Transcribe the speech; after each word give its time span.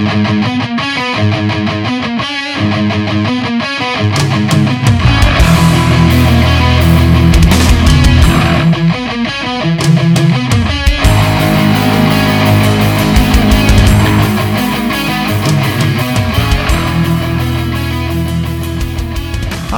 Hi, 0.00 0.06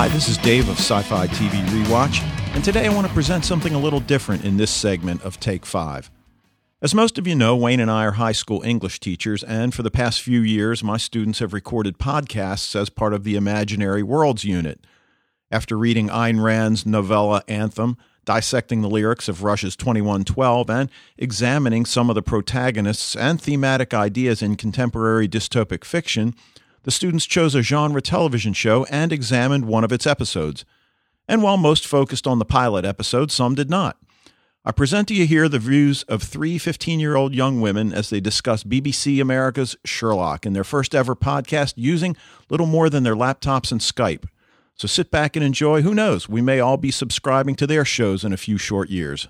this 0.08 0.28
is 0.28 0.38
Dave 0.38 0.68
of 0.68 0.78
Sci 0.78 1.02
Fi 1.02 1.26
TV 1.26 1.50
Rewatch, 1.66 2.22
and 2.54 2.62
today 2.62 2.86
I 2.86 2.94
want 2.94 3.08
to 3.08 3.12
present 3.12 3.44
something 3.44 3.74
a 3.74 3.78
little 3.78 3.98
different 3.98 4.44
in 4.44 4.56
this 4.56 4.70
segment 4.70 5.22
of 5.22 5.40
Take 5.40 5.66
5. 5.66 6.21
As 6.82 6.96
most 6.96 7.16
of 7.16 7.28
you 7.28 7.36
know, 7.36 7.54
Wayne 7.54 7.78
and 7.78 7.88
I 7.88 8.06
are 8.06 8.12
high 8.12 8.32
school 8.32 8.60
English 8.64 8.98
teachers, 8.98 9.44
and 9.44 9.72
for 9.72 9.84
the 9.84 9.90
past 9.90 10.20
few 10.20 10.40
years, 10.40 10.82
my 10.82 10.96
students 10.96 11.38
have 11.38 11.52
recorded 11.52 11.96
podcasts 11.96 12.74
as 12.74 12.90
part 12.90 13.14
of 13.14 13.22
the 13.22 13.36
Imaginary 13.36 14.02
Worlds 14.02 14.42
unit. 14.42 14.84
After 15.48 15.78
reading 15.78 16.08
Ayn 16.08 16.42
Rand's 16.42 16.84
novella 16.84 17.44
Anthem, 17.46 17.98
dissecting 18.24 18.82
the 18.82 18.90
lyrics 18.90 19.28
of 19.28 19.44
Rush's 19.44 19.76
2112, 19.76 20.68
and 20.68 20.90
examining 21.16 21.84
some 21.84 22.10
of 22.10 22.16
the 22.16 22.20
protagonists 22.20 23.14
and 23.14 23.40
thematic 23.40 23.94
ideas 23.94 24.42
in 24.42 24.56
contemporary 24.56 25.28
dystopic 25.28 25.84
fiction, 25.84 26.34
the 26.82 26.90
students 26.90 27.26
chose 27.26 27.54
a 27.54 27.62
genre 27.62 28.02
television 28.02 28.54
show 28.54 28.86
and 28.86 29.12
examined 29.12 29.66
one 29.66 29.84
of 29.84 29.92
its 29.92 30.04
episodes. 30.04 30.64
And 31.28 31.44
while 31.44 31.58
most 31.58 31.86
focused 31.86 32.26
on 32.26 32.40
the 32.40 32.44
pilot 32.44 32.84
episode, 32.84 33.30
some 33.30 33.54
did 33.54 33.70
not. 33.70 33.98
I 34.64 34.70
present 34.70 35.08
to 35.08 35.14
you 35.14 35.26
here 35.26 35.48
the 35.48 35.58
views 35.58 36.04
of 36.04 36.22
three 36.22 36.56
15 36.56 37.00
year 37.00 37.16
old 37.16 37.34
young 37.34 37.60
women 37.60 37.92
as 37.92 38.10
they 38.10 38.20
discuss 38.20 38.62
BBC 38.62 39.20
America's 39.20 39.74
Sherlock 39.84 40.46
in 40.46 40.52
their 40.52 40.62
first 40.62 40.94
ever 40.94 41.16
podcast 41.16 41.74
using 41.74 42.16
little 42.48 42.66
more 42.66 42.88
than 42.88 43.02
their 43.02 43.16
laptops 43.16 43.72
and 43.72 43.80
Skype. 43.80 44.24
So 44.76 44.86
sit 44.86 45.10
back 45.10 45.34
and 45.34 45.44
enjoy. 45.44 45.82
Who 45.82 45.96
knows? 45.96 46.28
We 46.28 46.42
may 46.42 46.60
all 46.60 46.76
be 46.76 46.92
subscribing 46.92 47.56
to 47.56 47.66
their 47.66 47.84
shows 47.84 48.22
in 48.22 48.32
a 48.32 48.36
few 48.36 48.56
short 48.56 48.88
years. 48.88 49.26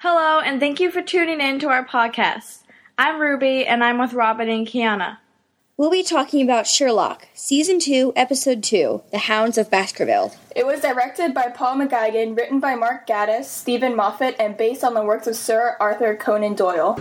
Hello, 0.00 0.40
and 0.40 0.60
thank 0.60 0.78
you 0.78 0.90
for 0.90 1.00
tuning 1.00 1.40
in 1.40 1.58
to 1.60 1.68
our 1.68 1.86
podcast. 1.86 2.64
I'm 2.98 3.18
Ruby, 3.18 3.64
and 3.64 3.82
I'm 3.82 3.98
with 3.98 4.12
Robin 4.12 4.50
and 4.50 4.66
Kiana. 4.66 5.16
We'll 5.80 5.88
be 5.88 6.02
talking 6.02 6.42
about 6.42 6.66
Sherlock, 6.66 7.26
Season 7.32 7.80
2, 7.80 8.12
Episode 8.14 8.62
2, 8.62 9.00
The 9.12 9.16
Hounds 9.16 9.56
of 9.56 9.70
Baskerville. 9.70 10.34
It 10.54 10.66
was 10.66 10.82
directed 10.82 11.32
by 11.32 11.48
Paul 11.48 11.76
McGuigan, 11.76 12.36
written 12.36 12.60
by 12.60 12.74
Mark 12.74 13.06
Gatiss, 13.06 13.46
Steven 13.46 13.96
Moffat, 13.96 14.36
and 14.38 14.58
based 14.58 14.84
on 14.84 14.92
the 14.92 15.02
works 15.02 15.26
of 15.26 15.36
Sir 15.36 15.78
Arthur 15.80 16.14
Conan 16.14 16.54
Doyle. 16.54 16.98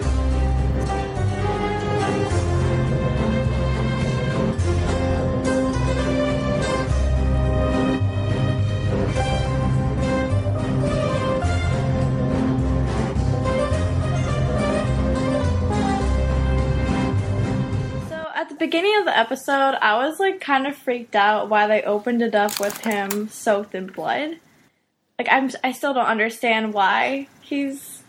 Beginning 18.60 18.98
of 18.98 19.06
the 19.06 19.18
episode, 19.18 19.76
I 19.82 20.06
was 20.06 20.20
like 20.20 20.40
kind 20.40 20.68
of 20.68 20.76
freaked 20.76 21.16
out 21.16 21.50
why 21.50 21.68
they 21.68 21.82
opened 21.84 22.22
it 22.22 22.36
up 22.36 22.60
with 22.60 22.78
him 22.82 23.30
soaked 23.30 23.74
in 23.74 23.88
blood. 23.88 24.38
Like, 25.18 25.28
I'm, 25.32 25.50
I 25.64 25.72
still 25.72 25.94
don't 25.94 26.06
understand 26.06 26.74
why 26.74 27.28
he's 27.42 28.04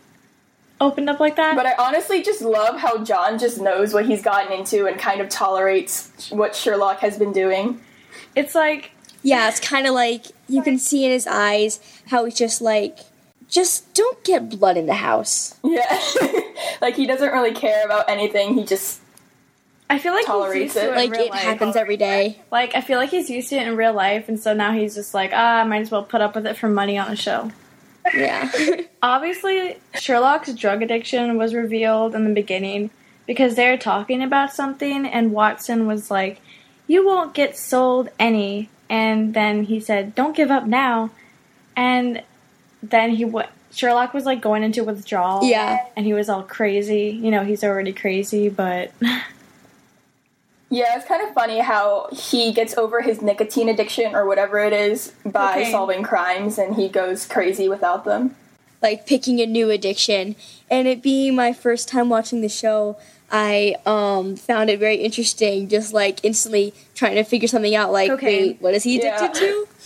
opened 0.79 1.09
up 1.09 1.19
like 1.19 1.35
that. 1.35 1.55
But 1.55 1.65
I 1.65 1.73
honestly 1.77 2.23
just 2.23 2.41
love 2.41 2.79
how 2.79 3.03
John 3.03 3.37
just 3.39 3.59
knows 3.59 3.93
what 3.93 4.05
he's 4.05 4.21
gotten 4.21 4.51
into 4.51 4.87
and 4.87 4.99
kind 4.99 5.21
of 5.21 5.29
tolerates 5.29 6.29
what 6.31 6.55
Sherlock 6.55 6.99
has 6.99 7.17
been 7.17 7.33
doing. 7.33 7.81
it's 8.35 8.55
like, 8.55 8.91
Yeah, 9.23 9.47
it's 9.47 9.59
kind 9.59 9.87
of 9.87 9.93
like 9.93 10.27
you 10.47 10.61
can 10.61 10.77
see 10.79 11.05
in 11.05 11.11
his 11.11 11.27
eyes 11.27 11.79
how 12.07 12.25
he's 12.25 12.35
just 12.35 12.61
like, 12.61 12.99
just 13.47 13.93
don't 13.93 14.23
get 14.23 14.49
blood 14.49 14.77
in 14.77 14.85
the 14.85 14.95
house. 14.95 15.55
Yeah. 15.63 16.01
like 16.81 16.95
he 16.95 17.05
doesn't 17.05 17.31
really 17.31 17.53
care 17.53 17.83
about 17.85 18.09
anything. 18.09 18.53
He 18.55 18.63
just 18.63 19.01
I 19.91 19.99
feel 19.99 20.13
like 20.13 20.25
Tolerates 20.25 20.53
he's 20.53 20.63
used 20.63 20.73
to 20.75 20.83
it. 20.85 20.91
it, 20.91 20.95
Like, 20.95 21.05
in 21.07 21.11
real 21.11 21.21
it 21.25 21.29
life. 21.31 21.41
happens 21.41 21.75
every 21.75 21.97
day. 21.97 22.41
Like, 22.49 22.75
I 22.75 22.81
feel 22.81 22.97
like 22.97 23.09
he's 23.09 23.29
used 23.29 23.49
to 23.49 23.57
it 23.57 23.67
in 23.67 23.75
real 23.75 23.93
life, 23.93 24.29
and 24.29 24.39
so 24.39 24.53
now 24.53 24.71
he's 24.71 24.95
just 24.95 25.13
like, 25.13 25.31
ah, 25.33 25.59
I 25.59 25.63
might 25.65 25.81
as 25.81 25.91
well 25.91 26.03
put 26.03 26.21
up 26.21 26.33
with 26.35 26.45
it 26.47 26.55
for 26.55 26.69
money 26.69 26.97
on 26.97 27.11
a 27.11 27.15
show. 27.15 27.51
Yeah. 28.15 28.49
Obviously, 29.03 29.77
Sherlock's 29.95 30.53
drug 30.53 30.81
addiction 30.81 31.37
was 31.37 31.53
revealed 31.53 32.15
in 32.15 32.23
the 32.23 32.33
beginning 32.33 32.89
because 33.27 33.55
they 33.55 33.69
were 33.69 33.77
talking 33.77 34.23
about 34.23 34.53
something, 34.53 35.05
and 35.05 35.33
Watson 35.33 35.87
was 35.87 36.09
like, 36.09 36.39
You 36.87 37.05
won't 37.05 37.33
get 37.33 37.57
sold 37.57 38.09
any. 38.17 38.69
And 38.89 39.33
then 39.33 39.65
he 39.65 39.79
said, 39.79 40.15
Don't 40.15 40.35
give 40.35 40.51
up 40.51 40.65
now. 40.65 41.09
And 41.75 42.23
then 42.81 43.11
he 43.11 43.25
went. 43.25 43.49
Sherlock 43.73 44.13
was 44.13 44.25
like 44.25 44.41
going 44.41 44.63
into 44.63 44.83
withdrawal. 44.83 45.43
Yeah. 45.45 45.85
And 45.95 46.05
he 46.05 46.13
was 46.13 46.27
all 46.27 46.43
crazy. 46.43 47.17
You 47.21 47.31
know, 47.31 47.43
he's 47.43 47.63
already 47.63 47.93
crazy, 47.93 48.47
but. 48.49 48.91
Yeah, 50.73 50.95
it's 50.97 51.05
kind 51.05 51.21
of 51.27 51.33
funny 51.33 51.59
how 51.59 52.07
he 52.13 52.53
gets 52.53 52.77
over 52.77 53.01
his 53.01 53.21
nicotine 53.21 53.67
addiction 53.67 54.15
or 54.15 54.25
whatever 54.25 54.57
it 54.59 54.71
is 54.73 55.11
by 55.25 55.55
Cocaine. 55.55 55.71
solving 55.71 56.01
crimes 56.03 56.57
and 56.57 56.75
he 56.75 56.87
goes 56.87 57.25
crazy 57.27 57.67
without 57.67 58.05
them. 58.05 58.35
like 58.81 59.05
picking 59.05 59.39
a 59.41 59.45
new 59.45 59.69
addiction. 59.69 60.35
And 60.69 60.87
it 60.87 61.03
being 61.03 61.35
my 61.35 61.51
first 61.53 61.87
time 61.89 62.07
watching 62.09 62.39
the 62.41 62.47
show, 62.49 62.97
I 63.29 63.75
um, 63.85 64.37
found 64.37 64.69
it 64.69 64.79
very 64.79 64.95
interesting, 64.95 65.67
just 65.67 65.91
like 65.93 66.23
instantly 66.23 66.73
trying 66.95 67.15
to 67.15 67.23
figure 67.25 67.49
something 67.49 67.75
out. 67.75 67.91
Like, 67.91 68.09
Cocaine. 68.09 68.41
wait, 68.41 68.61
what 68.61 68.73
is 68.73 68.83
he 68.83 68.97
addicted 68.97 69.35
Yeah. 69.41 69.47
to? 69.47 69.67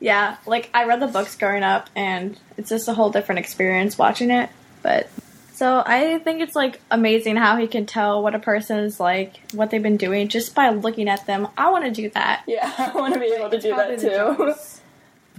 Yeah, 0.00 0.36
like 0.46 0.68
I 0.74 0.84
read 0.84 0.98
the 1.00 1.06
books 1.06 1.36
growing 1.36 1.62
up, 1.62 1.88
and 1.94 2.36
it's 2.56 2.68
just 2.68 2.88
a 2.88 2.92
whole 2.94 3.10
different 3.10 3.38
experience 3.38 3.96
watching 3.96 4.32
it. 4.32 4.50
But 4.82 5.08
so 5.52 5.82
I 5.84 6.18
think 6.18 6.40
it's 6.40 6.56
like 6.56 6.80
amazing 6.90 7.36
how 7.36 7.56
he 7.56 7.66
can 7.66 7.86
tell 7.86 8.22
what 8.22 8.34
a 8.34 8.38
person 8.38 8.78
is 8.78 8.98
like, 8.98 9.40
what 9.52 9.70
they've 9.70 9.82
been 9.82 9.96
doing 9.96 10.28
just 10.28 10.54
by 10.54 10.70
looking 10.70 11.08
at 11.08 11.26
them. 11.26 11.48
I 11.56 11.70
want 11.70 11.84
to 11.84 11.90
do 11.90 12.08
that. 12.10 12.44
Yeah, 12.46 12.72
I 12.78 12.92
want 12.94 13.14
to 13.14 13.20
be 13.20 13.26
able 13.26 13.50
to 13.50 13.60
do 13.60 13.74
that 13.76 13.98
too. 13.98 14.54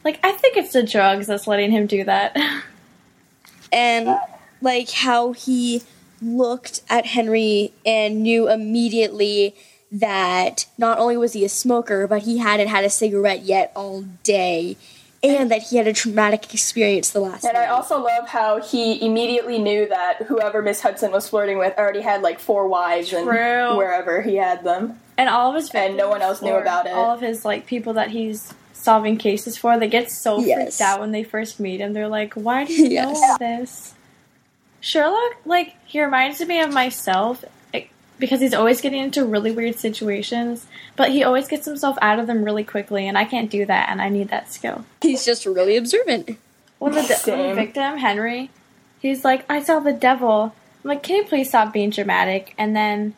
Like 0.03 0.19
I 0.23 0.31
think 0.33 0.57
it's 0.57 0.73
the 0.73 0.83
drugs 0.83 1.27
that's 1.27 1.47
letting 1.47 1.71
him 1.71 1.87
do 1.87 2.03
that. 2.03 2.37
and 3.71 4.17
like 4.61 4.91
how 4.91 5.33
he 5.33 5.81
looked 6.21 6.81
at 6.89 7.05
Henry 7.07 7.73
and 7.85 8.23
knew 8.23 8.49
immediately 8.49 9.55
that 9.91 10.65
not 10.77 10.97
only 10.97 11.17
was 11.17 11.33
he 11.33 11.45
a 11.45 11.49
smoker, 11.49 12.07
but 12.07 12.23
he 12.23 12.39
hadn't 12.39 12.67
had 12.67 12.83
a 12.83 12.89
cigarette 12.89 13.43
yet 13.43 13.71
all 13.75 14.01
day, 14.23 14.75
and 15.23 15.49
that 15.51 15.63
he 15.63 15.77
had 15.77 15.87
a 15.87 15.93
traumatic 15.93 16.53
experience 16.53 17.11
the 17.11 17.19
last 17.21 17.41
time. 17.43 17.49
And 17.55 17.57
I 17.57 17.67
also 17.67 17.97
love 18.03 18.27
how 18.27 18.61
he 18.61 19.03
immediately 19.05 19.57
knew 19.57 19.87
that 19.87 20.23
whoever 20.23 20.61
Miss 20.61 20.81
Hudson 20.81 21.11
was 21.11 21.29
flirting 21.29 21.57
with 21.57 21.77
already 21.77 22.01
had 22.01 22.21
like 22.21 22.39
four 22.39 22.67
wives 22.67 23.13
and 23.13 23.25
wherever 23.25 24.21
he 24.21 24.35
had 24.35 24.63
them. 24.63 24.99
and 25.17 25.29
all 25.29 25.49
of 25.49 25.55
his 25.55 25.69
And 25.73 25.95
no 25.95 26.09
one 26.09 26.21
else 26.21 26.41
knew 26.41 26.55
about 26.55 26.85
it. 26.87 26.93
All 26.93 27.11
of 27.11 27.21
his 27.21 27.45
like 27.45 27.65
people 27.65 27.93
that 27.93 28.09
he's 28.09 28.53
solving 28.73 29.15
cases 29.17 29.57
for, 29.57 29.79
they 29.79 29.87
get 29.87 30.11
so 30.11 30.39
Yes. 30.41 30.77
freaked 30.77 30.81
out 30.81 30.99
when 30.99 31.11
they 31.11 31.23
first 31.23 31.59
meet 31.59 31.79
him. 31.79 31.93
They're 31.93 32.09
like, 32.09 32.33
"Why 32.33 32.65
do 32.65 32.73
you 32.73 32.89
know 33.01 33.13
all 33.15 33.37
this?" 33.37 33.93
Sherlock, 34.81 35.37
like, 35.45 35.75
he 35.85 36.03
reminds 36.03 36.45
me 36.45 36.59
of 36.59 36.73
myself 36.73 37.45
because 38.19 38.39
he's 38.41 38.53
always 38.53 38.81
getting 38.81 39.01
into 39.01 39.25
really 39.25 39.51
weird 39.51 39.75
situations, 39.79 40.65
but 40.95 41.09
he 41.11 41.23
always 41.23 41.47
gets 41.47 41.65
himself 41.65 41.97
out 42.01 42.19
of 42.19 42.27
them 42.27 42.43
really 42.43 42.63
quickly, 42.63 43.07
and 43.07 43.17
I 43.17 43.25
can't 43.25 43.49
do 43.49 43.65
that, 43.65 43.89
and 43.89 44.01
I 44.01 44.09
need 44.09 44.29
that 44.29 44.51
skill. 44.51 44.85
He's 45.01 45.25
just 45.25 45.45
really 45.45 45.77
observant. 45.77 46.37
When 46.79 46.91
the, 46.93 46.99
when 46.99 47.07
the 47.07 47.13
Same. 47.15 47.55
victim, 47.55 47.97
Henry, 47.97 48.49
he's 48.99 49.23
like, 49.23 49.45
I 49.49 49.61
saw 49.63 49.79
the 49.79 49.93
devil. 49.93 50.53
I'm 50.83 50.87
like, 50.89 51.03
can 51.03 51.15
you 51.17 51.23
please 51.25 51.49
stop 51.49 51.71
being 51.73 51.89
dramatic? 51.91 52.53
And 52.57 52.75
then 52.75 53.15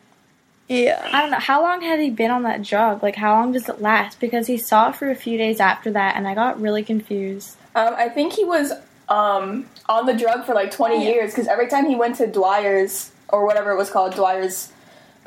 Yeah. 0.68 1.08
I 1.12 1.20
don't 1.20 1.30
know 1.32 1.38
how 1.38 1.62
long 1.62 1.80
had 1.82 1.98
he 2.00 2.10
been 2.10 2.30
on 2.30 2.42
that 2.44 2.62
drug. 2.62 3.02
Like, 3.02 3.16
how 3.16 3.32
long 3.34 3.52
does 3.52 3.68
it 3.68 3.80
last? 3.82 4.20
Because 4.20 4.46
he 4.46 4.56
saw 4.56 4.90
it 4.90 4.96
for 4.96 5.10
a 5.10 5.14
few 5.16 5.36
days 5.36 5.58
after 5.60 5.90
that, 5.92 6.16
and 6.16 6.26
I 6.28 6.34
got 6.34 6.60
really 6.60 6.82
confused. 6.84 7.56
Um, 7.74 7.94
I 7.96 8.08
think 8.08 8.32
he 8.34 8.44
was 8.44 8.72
um, 9.08 9.66
on 9.88 10.06
the 10.06 10.14
drug 10.14 10.44
for 10.46 10.54
like 10.54 10.70
20 10.70 11.04
Yeah. 11.04 11.10
years 11.10 11.30
because 11.32 11.46
every 11.48 11.66
time 11.68 11.86
he 11.86 11.94
went 11.96 12.16
to 12.16 12.26
Dwyer's 12.26 13.10
or 13.28 13.44
whatever 13.44 13.70
it 13.72 13.76
was 13.76 13.90
called, 13.90 14.14
Dwyer's 14.14 14.72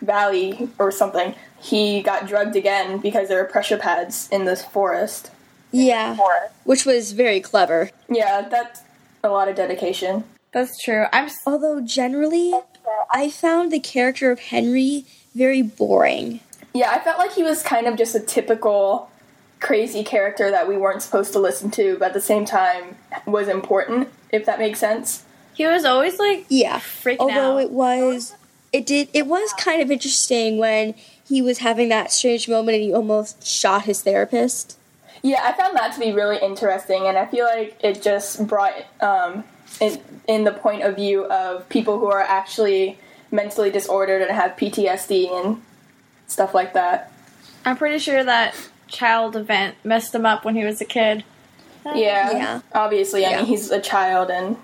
Valley 0.01 0.69
or 0.79 0.91
something, 0.91 1.35
he 1.59 2.01
got 2.01 2.27
drugged 2.27 2.55
again 2.55 2.99
because 2.99 3.27
there 3.27 3.37
were 3.41 3.49
pressure 3.49 3.77
pads 3.77 4.27
in 4.31 4.45
this 4.45 4.63
forest. 4.63 5.31
Yeah. 5.71 6.17
Which 6.63 6.85
was 6.85 7.11
very 7.11 7.39
clever. 7.41 7.89
Yeah, 8.09 8.47
that's 8.49 8.81
a 9.23 9.29
lot 9.29 9.47
of 9.47 9.55
dedication. 9.55 10.23
That's 10.51 10.81
true. 10.81 11.05
I'm. 11.13 11.25
s- 11.25 11.37
Although 11.45 11.81
generally, 11.81 12.53
I 13.11 13.29
found 13.29 13.71
the 13.71 13.79
character 13.79 14.31
of 14.31 14.39
Henry 14.39 15.05
very 15.35 15.61
boring. 15.61 16.39
Yeah, 16.73 16.89
I 16.91 16.99
felt 16.99 17.19
like 17.19 17.33
he 17.33 17.43
was 17.43 17.61
kind 17.61 17.85
of 17.87 17.97
just 17.97 18.15
a 18.15 18.19
typical 18.19 19.11
crazy 19.59 20.03
character 20.03 20.49
that 20.49 20.67
we 20.67 20.75
weren't 20.77 21.01
supposed 21.03 21.33
to 21.33 21.39
listen 21.39 21.69
to, 21.71 21.97
but 21.99 22.07
at 22.09 22.13
the 22.13 22.21
same 22.21 22.45
time 22.45 22.95
was 23.27 23.47
important, 23.47 24.07
if 24.31 24.45
that 24.45 24.57
makes 24.57 24.79
sense. 24.79 25.23
He 25.53 25.65
was 25.67 25.83
always 25.85 26.17
like 26.17 26.45
Yeah. 26.49 26.79
freaking 26.79 27.17
Although 27.19 27.57
out. 27.57 27.63
it 27.63 27.71
was 27.71 28.33
it 28.71 28.85
did. 28.85 29.09
It 29.13 29.27
was 29.27 29.53
kind 29.53 29.81
of 29.81 29.89
interesting 29.91 30.57
when 30.57 30.95
he 31.27 31.41
was 31.41 31.59
having 31.59 31.89
that 31.89 32.11
strange 32.11 32.47
moment 32.49 32.75
and 32.75 32.83
he 32.83 32.93
almost 32.93 33.45
shot 33.45 33.83
his 33.83 34.01
therapist. 34.01 34.77
Yeah, 35.21 35.41
I 35.43 35.51
found 35.53 35.75
that 35.75 35.93
to 35.93 35.99
be 35.99 36.11
really 36.13 36.37
interesting, 36.41 37.05
and 37.05 37.17
I 37.17 37.25
feel 37.25 37.45
like 37.45 37.77
it 37.83 38.01
just 38.01 38.47
brought 38.47 38.73
um, 39.01 39.43
in, 39.81 39.99
in 40.27 40.43
the 40.45 40.51
point 40.53 40.83
of 40.83 40.95
view 40.95 41.25
of 41.25 41.67
people 41.69 41.99
who 41.99 42.05
are 42.07 42.21
actually 42.21 42.97
mentally 43.31 43.69
disordered 43.69 44.21
and 44.21 44.31
have 44.31 44.51
PTSD 44.55 45.29
and 45.45 45.61
stuff 46.27 46.53
like 46.53 46.73
that. 46.73 47.11
I'm 47.65 47.75
pretty 47.75 47.99
sure 47.99 48.23
that 48.23 48.55
child 48.87 49.35
event 49.35 49.75
messed 49.83 50.15
him 50.15 50.25
up 50.25 50.45
when 50.45 50.55
he 50.55 50.63
was 50.63 50.79
a 50.79 50.85
kid. 50.85 51.23
Yeah, 51.85 52.31
Yeah. 52.31 52.61
obviously. 52.73 53.25
I 53.25 53.31
Yeah. 53.31 53.37
mean, 53.37 53.45
he's 53.47 53.71
a 53.71 53.81
child, 53.81 54.29
and 54.31 54.55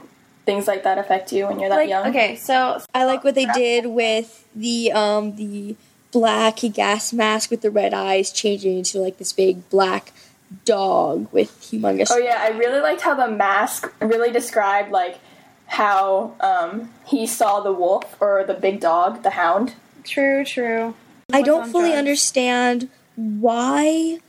things 0.45 0.67
like 0.67 0.83
that 0.83 0.97
affect 0.97 1.31
you 1.31 1.47
when 1.47 1.59
you're 1.59 1.69
that 1.69 1.75
Like, 1.75 1.89
young. 1.89 2.07
okay, 2.07 2.35
so 2.35 2.79
I 2.93 3.05
like 3.05 3.23
what 3.23 3.35
they 3.35 3.45
did 3.47 3.87
with 3.87 4.47
the 4.55 4.91
um 4.91 5.35
the 5.35 5.75
black 6.11 6.57
gas 6.73 7.11
mask 7.11 7.51
with 7.51 7.61
the 7.61 7.69
red 7.71 7.93
eyes 7.93 8.31
changing 8.31 8.77
into 8.77 8.99
like 8.99 9.17
this 9.17 9.33
big 9.33 9.69
black 9.69 10.13
dog 10.63 11.27
with 11.33 11.51
humongous. 11.61 12.07
Oh 12.11 12.17
yeah, 12.17 12.37
I 12.39 12.49
really 12.49 12.79
liked 12.79 13.01
how 13.01 13.15
the 13.15 13.27
mask 13.27 13.91
really 13.99 14.31
described 14.31 14.91
like 14.91 15.19
how 15.67 16.33
um, 16.39 16.93
he 17.05 17.25
saw 17.25 17.59
the 17.59 17.73
wolf 17.73 18.15
or 18.21 18.43
the 18.45 18.53
big 18.53 18.79
dog, 18.79 19.23
the 19.23 19.31
hound. 19.31 19.73
true, 20.03 20.45
true. 20.45 20.93
I 21.33 21.41
don't 21.41 21.71
fully 21.71 21.89
drugs. 21.89 21.97
understand 21.99 22.89
why 23.15 24.19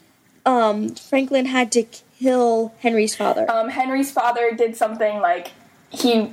um 0.46 0.88
Franklin 0.94 1.44
had 1.46 1.70
to 1.72 1.84
kill 2.18 2.72
Henry's 2.80 3.14
father. 3.14 3.48
Um, 3.50 3.68
Henry's 3.68 4.10
father 4.10 4.52
did 4.52 4.76
something 4.76 5.20
like 5.20 5.52
he 5.90 6.32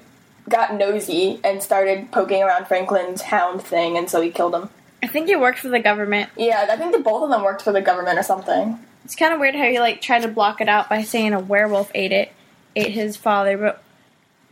got 0.49 0.73
nosy 0.75 1.39
and 1.43 1.61
started 1.63 2.11
poking 2.11 2.43
around 2.43 2.67
Franklin's 2.67 3.23
hound 3.23 3.61
thing, 3.61 3.97
and 3.97 4.09
so 4.09 4.21
he 4.21 4.29
killed 4.29 4.53
him. 4.53 4.69
I 5.01 5.07
think 5.07 5.27
he 5.27 5.35
worked 5.35 5.59
for 5.59 5.69
the 5.69 5.79
government. 5.79 6.29
Yeah, 6.37 6.65
I 6.69 6.77
think 6.77 6.93
that 6.93 7.03
both 7.03 7.23
of 7.23 7.29
them 7.29 7.43
worked 7.43 7.61
for 7.61 7.71
the 7.71 7.81
government 7.81 8.17
or 8.17 8.23
something. 8.23 8.79
It's 9.03 9.15
kind 9.15 9.33
of 9.33 9.39
weird 9.39 9.55
how 9.55 9.65
he 9.65 9.79
like 9.79 10.01
tried 10.01 10.21
to 10.21 10.29
block 10.29 10.61
it 10.61 10.69
out 10.69 10.89
by 10.89 11.03
saying 11.03 11.33
a 11.33 11.39
werewolf 11.39 11.91
ate 11.93 12.13
it, 12.13 12.31
ate 12.75 12.91
his 12.91 13.17
father. 13.17 13.57
But 13.57 13.83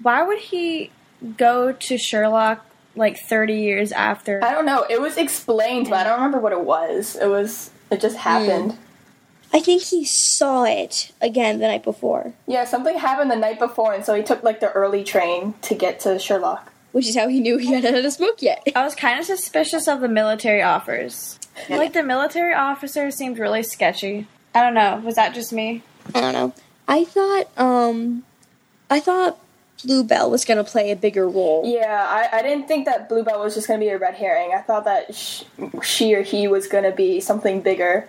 why 0.02 0.24
would 0.24 0.40
he 0.40 0.92
go 1.38 1.72
to 1.72 1.98
Sherlock 1.98 2.66
like 2.96 3.18
30 3.18 3.54
years 3.54 3.92
after? 3.94 4.44
I 4.44 4.52
don't 4.52 4.66
know. 4.66 4.86
It 4.90 5.00
was 5.00 5.18
explained, 5.18 5.90
but 5.90 6.00
I 6.00 6.04
don't 6.04 6.18
remember 6.18 6.40
what 6.40 6.52
it 6.52 6.62
was. 6.62 7.16
It 7.16 7.28
was. 7.28 7.72
It 7.90 8.02
just 8.02 8.18
happened. 8.18 8.74
Hmm. 8.74 8.91
I 9.54 9.60
think 9.60 9.82
he 9.84 10.06
saw 10.06 10.64
it 10.64 11.12
again 11.22 11.60
the 11.60 11.68
night 11.68 11.84
before, 11.84 12.34
Yeah, 12.48 12.64
something 12.66 12.98
happened 12.98 13.30
the 13.30 13.36
night 13.36 13.60
before, 13.60 13.94
and 13.94 14.06
so 14.06 14.14
he 14.14 14.24
took 14.24 14.44
like 14.44 14.60
the 14.62 14.72
early 14.72 15.04
train 15.04 15.56
to 15.64 15.76
get 15.76 16.00
to 16.02 16.18
Sherlock. 16.20 16.72
which 16.94 17.08
is 17.08 17.16
how 17.16 17.28
he 17.28 17.40
knew 17.42 17.58
he 17.58 17.74
hadn't 17.74 17.94
had 17.94 18.06
a 18.06 18.12
smoke 18.12 18.42
yet. 18.42 18.66
I 18.76 18.84
was 18.84 18.96
kind 18.96 19.20
of 19.20 19.26
suspicious 19.26 19.88
of 19.88 20.00
the 20.02 20.08
military 20.08 20.62
offers. 20.62 21.38
Like 21.70 21.94
the 21.94 22.04
military 22.04 22.54
officer 22.54 23.12
seemed 23.12 23.38
really 23.40 23.62
sketchy. 23.64 24.28
I 24.56 24.64
don't 24.64 24.74
know. 24.74 25.02
Was 25.04 25.16
that 25.16 25.34
just 25.34 25.52
me? 25.54 25.84
I 26.16 26.22
don't 26.22 26.34
know. 26.34 26.54
I 26.88 27.04
thought 27.04 27.48
um 27.58 28.24
I 28.90 29.00
thought 29.00 29.38
Bluebell 29.86 30.30
was 30.32 30.44
gonna 30.46 30.64
play 30.64 30.92
a 30.92 30.96
bigger 30.96 31.28
role. 31.28 31.64
Yeah, 31.66 32.06
I, 32.10 32.40
I 32.40 32.42
didn't 32.42 32.68
think 32.68 32.86
that 32.86 33.10
Bluebell 33.10 33.42
was 33.42 33.54
just 33.56 33.68
going 33.68 33.80
to 33.80 33.84
be 33.86 33.90
a 33.90 33.98
red 33.98 34.16
herring. 34.16 34.52
I 34.54 34.62
thought 34.62 34.84
that 34.86 35.14
sh- 35.16 35.44
she 35.84 36.14
or 36.16 36.22
he 36.24 36.48
was 36.48 36.68
going 36.68 36.84
to 36.84 36.92
be 36.92 37.20
something 37.20 37.62
bigger 37.62 38.08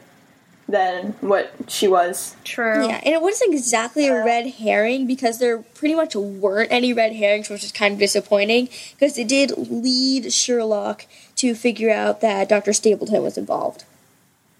than 0.69 1.15
what 1.21 1.53
she 1.69 1.89
was. 1.89 2.37
True. 2.45 2.87
Yeah, 2.87 3.01
and 3.05 3.15
it 3.15 3.21
wasn't 3.21 3.53
exactly 3.53 4.07
a 4.07 4.25
red 4.25 4.47
herring 4.47 5.07
because 5.07 5.39
there 5.39 5.59
pretty 5.59 5.95
much 5.95 6.15
weren't 6.15 6.73
any 6.73 6.93
red 6.93 7.13
herrings, 7.15 7.51
which 7.51 7.65
is 7.65 7.73
kind 7.73 7.93
of 7.95 7.99
disappointing 7.99 8.69
because 8.93 9.19
it 9.19 9.29
did 9.29 9.53
lead 9.57 10.33
Sherlock 10.33 11.07
to 11.37 11.55
figure 11.55 11.91
out 11.91 12.21
that 12.21 12.49
Dr. 12.49 12.73
Stapleton 12.73 13.23
was 13.23 13.37
involved. 13.37 13.85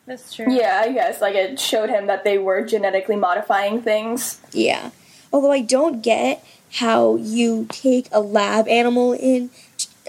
That's 0.07 0.35
true. 0.35 0.53
Yeah, 0.53 0.83
I 0.85 0.93
guess. 0.93 1.21
Like, 1.21 1.35
it 1.35 1.61
showed 1.61 1.89
him 1.89 2.07
that 2.09 2.25
they 2.25 2.37
were 2.37 2.63
genetically 2.63 3.17
modifying 3.17 3.81
things. 3.81 4.41
Yeah. 4.53 4.91
Although 5.33 5.53
I 5.53 5.61
don't 5.61 6.03
get 6.03 6.45
how 6.75 7.17
you 7.17 7.67
take 7.71 8.09
a 8.11 8.21
lab 8.21 8.67
animal 8.67 9.13
in, 9.13 9.51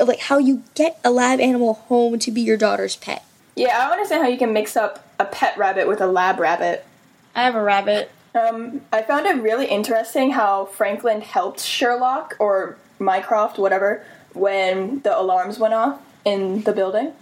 like 0.03 0.19
how 0.19 0.37
you 0.37 0.63
get 0.73 0.99
a 1.03 1.11
lab 1.11 1.39
animal 1.39 1.75
home 1.75 2.17
to 2.19 2.31
be 2.31 2.41
your 2.41 2.57
daughter's 2.57 2.95
pet. 2.95 3.23
Yeah, 3.55 3.77
I 3.77 3.83
don't 3.83 3.93
understand 3.93 4.23
how 4.23 4.29
you 4.29 4.37
can 4.37 4.51
mix 4.51 4.75
up 4.75 5.12
a 5.23 5.25
pet 5.25 5.57
rabbit 5.57 5.87
with 5.87 6.01
a 6.01 6.07
lab 6.07 6.39
rabbit. 6.39 6.85
I 7.35 7.43
have 7.43 7.55
a 7.55 7.63
rabbit. 7.63 8.11
Um, 8.35 8.81
I 8.91 9.01
found 9.01 9.25
it 9.25 9.41
really 9.41 9.67
interesting 9.67 10.31
how 10.31 10.65
Franklin 10.65 11.21
helped 11.21 11.61
Sherlock, 11.61 12.35
or 12.39 12.77
Mycroft, 12.99 13.57
whatever, 13.57 14.05
when 14.33 15.01
the 15.01 15.17
alarms 15.17 15.59
went 15.59 15.73
off 15.73 16.01
in 16.25 16.63
the 16.63 16.73
building. 16.73 17.13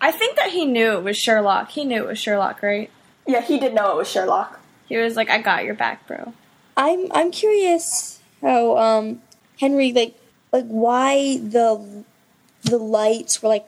I 0.00 0.12
think 0.12 0.36
that 0.36 0.50
he 0.50 0.64
knew 0.64 0.92
it 0.92 1.02
was 1.02 1.16
Sherlock. 1.16 1.70
He 1.70 1.84
knew 1.84 2.02
it 2.02 2.06
was 2.06 2.18
Sherlock, 2.18 2.62
right? 2.62 2.90
Yeah, 3.26 3.40
he 3.40 3.58
did 3.58 3.74
know 3.74 3.92
it 3.92 3.96
was 3.96 4.10
Sherlock. 4.10 4.60
He 4.86 4.96
was 4.96 5.16
like, 5.16 5.30
"I 5.30 5.40
got 5.40 5.64
your 5.64 5.74
back, 5.74 6.06
bro." 6.06 6.32
I'm 6.76 7.08
I'm 7.12 7.30
curious 7.30 8.20
how 8.40 8.76
um 8.76 9.22
Henry 9.58 9.92
like 9.92 10.14
like 10.52 10.66
why 10.66 11.38
the 11.38 12.04
the 12.62 12.78
lights 12.78 13.42
were 13.42 13.48
like 13.48 13.66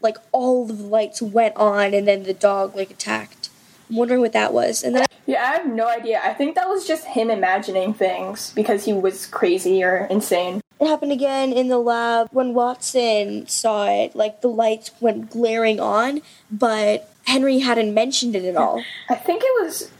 like 0.00 0.16
all 0.32 0.62
of 0.62 0.78
the 0.78 0.84
lights 0.84 1.20
went 1.22 1.56
on 1.56 1.94
and 1.94 2.06
then 2.08 2.24
the 2.24 2.34
dog 2.34 2.74
like 2.76 2.90
attacked. 2.90 3.48
I'm 3.90 3.96
wondering 3.96 4.20
what 4.20 4.32
that 4.32 4.52
was. 4.52 4.82
And 4.82 4.96
then 4.96 5.06
Yeah, 5.26 5.42
I 5.42 5.52
have 5.56 5.66
no 5.66 5.86
idea. 5.88 6.20
I 6.24 6.32
think 6.34 6.54
that 6.54 6.68
was 6.68 6.86
just 6.86 7.04
him 7.04 7.30
imagining 7.30 7.92
things 7.94 8.52
because 8.54 8.84
he 8.84 8.92
was 8.92 9.26
crazy 9.26 9.82
or 9.84 10.06
insane. 10.10 10.60
it 10.80 10.86
happened 10.88 11.12
again 11.12 11.52
in 11.52 11.68
the 11.68 11.78
lab 11.78 12.28
when 12.32 12.54
Watson 12.54 13.46
saw 13.46 13.86
it. 13.88 14.16
Like 14.16 14.40
the 14.40 14.48
lights 14.48 14.90
went 15.00 15.30
glaring 15.30 15.78
on, 15.78 16.22
but 16.50 17.08
Henry 17.26 17.58
hadn't 17.60 17.92
mentioned 17.94 18.34
it 18.34 18.44
at 18.44 18.56
all. 18.56 18.82
I 19.08 19.14
think 19.14 19.42
it 19.44 19.62
was. 19.62 19.90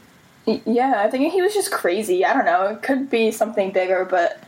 Yeah, 0.65 0.95
I 0.97 1.09
think 1.09 1.31
he 1.31 1.41
was 1.41 1.53
just 1.53 1.71
crazy. 1.71 2.25
I 2.25 2.33
don't 2.33 2.43
know. 2.45 2.65
It 2.67 2.81
could 2.81 3.09
be 3.09 3.31
something 3.31 3.71
bigger, 3.71 4.03
but 4.03 4.43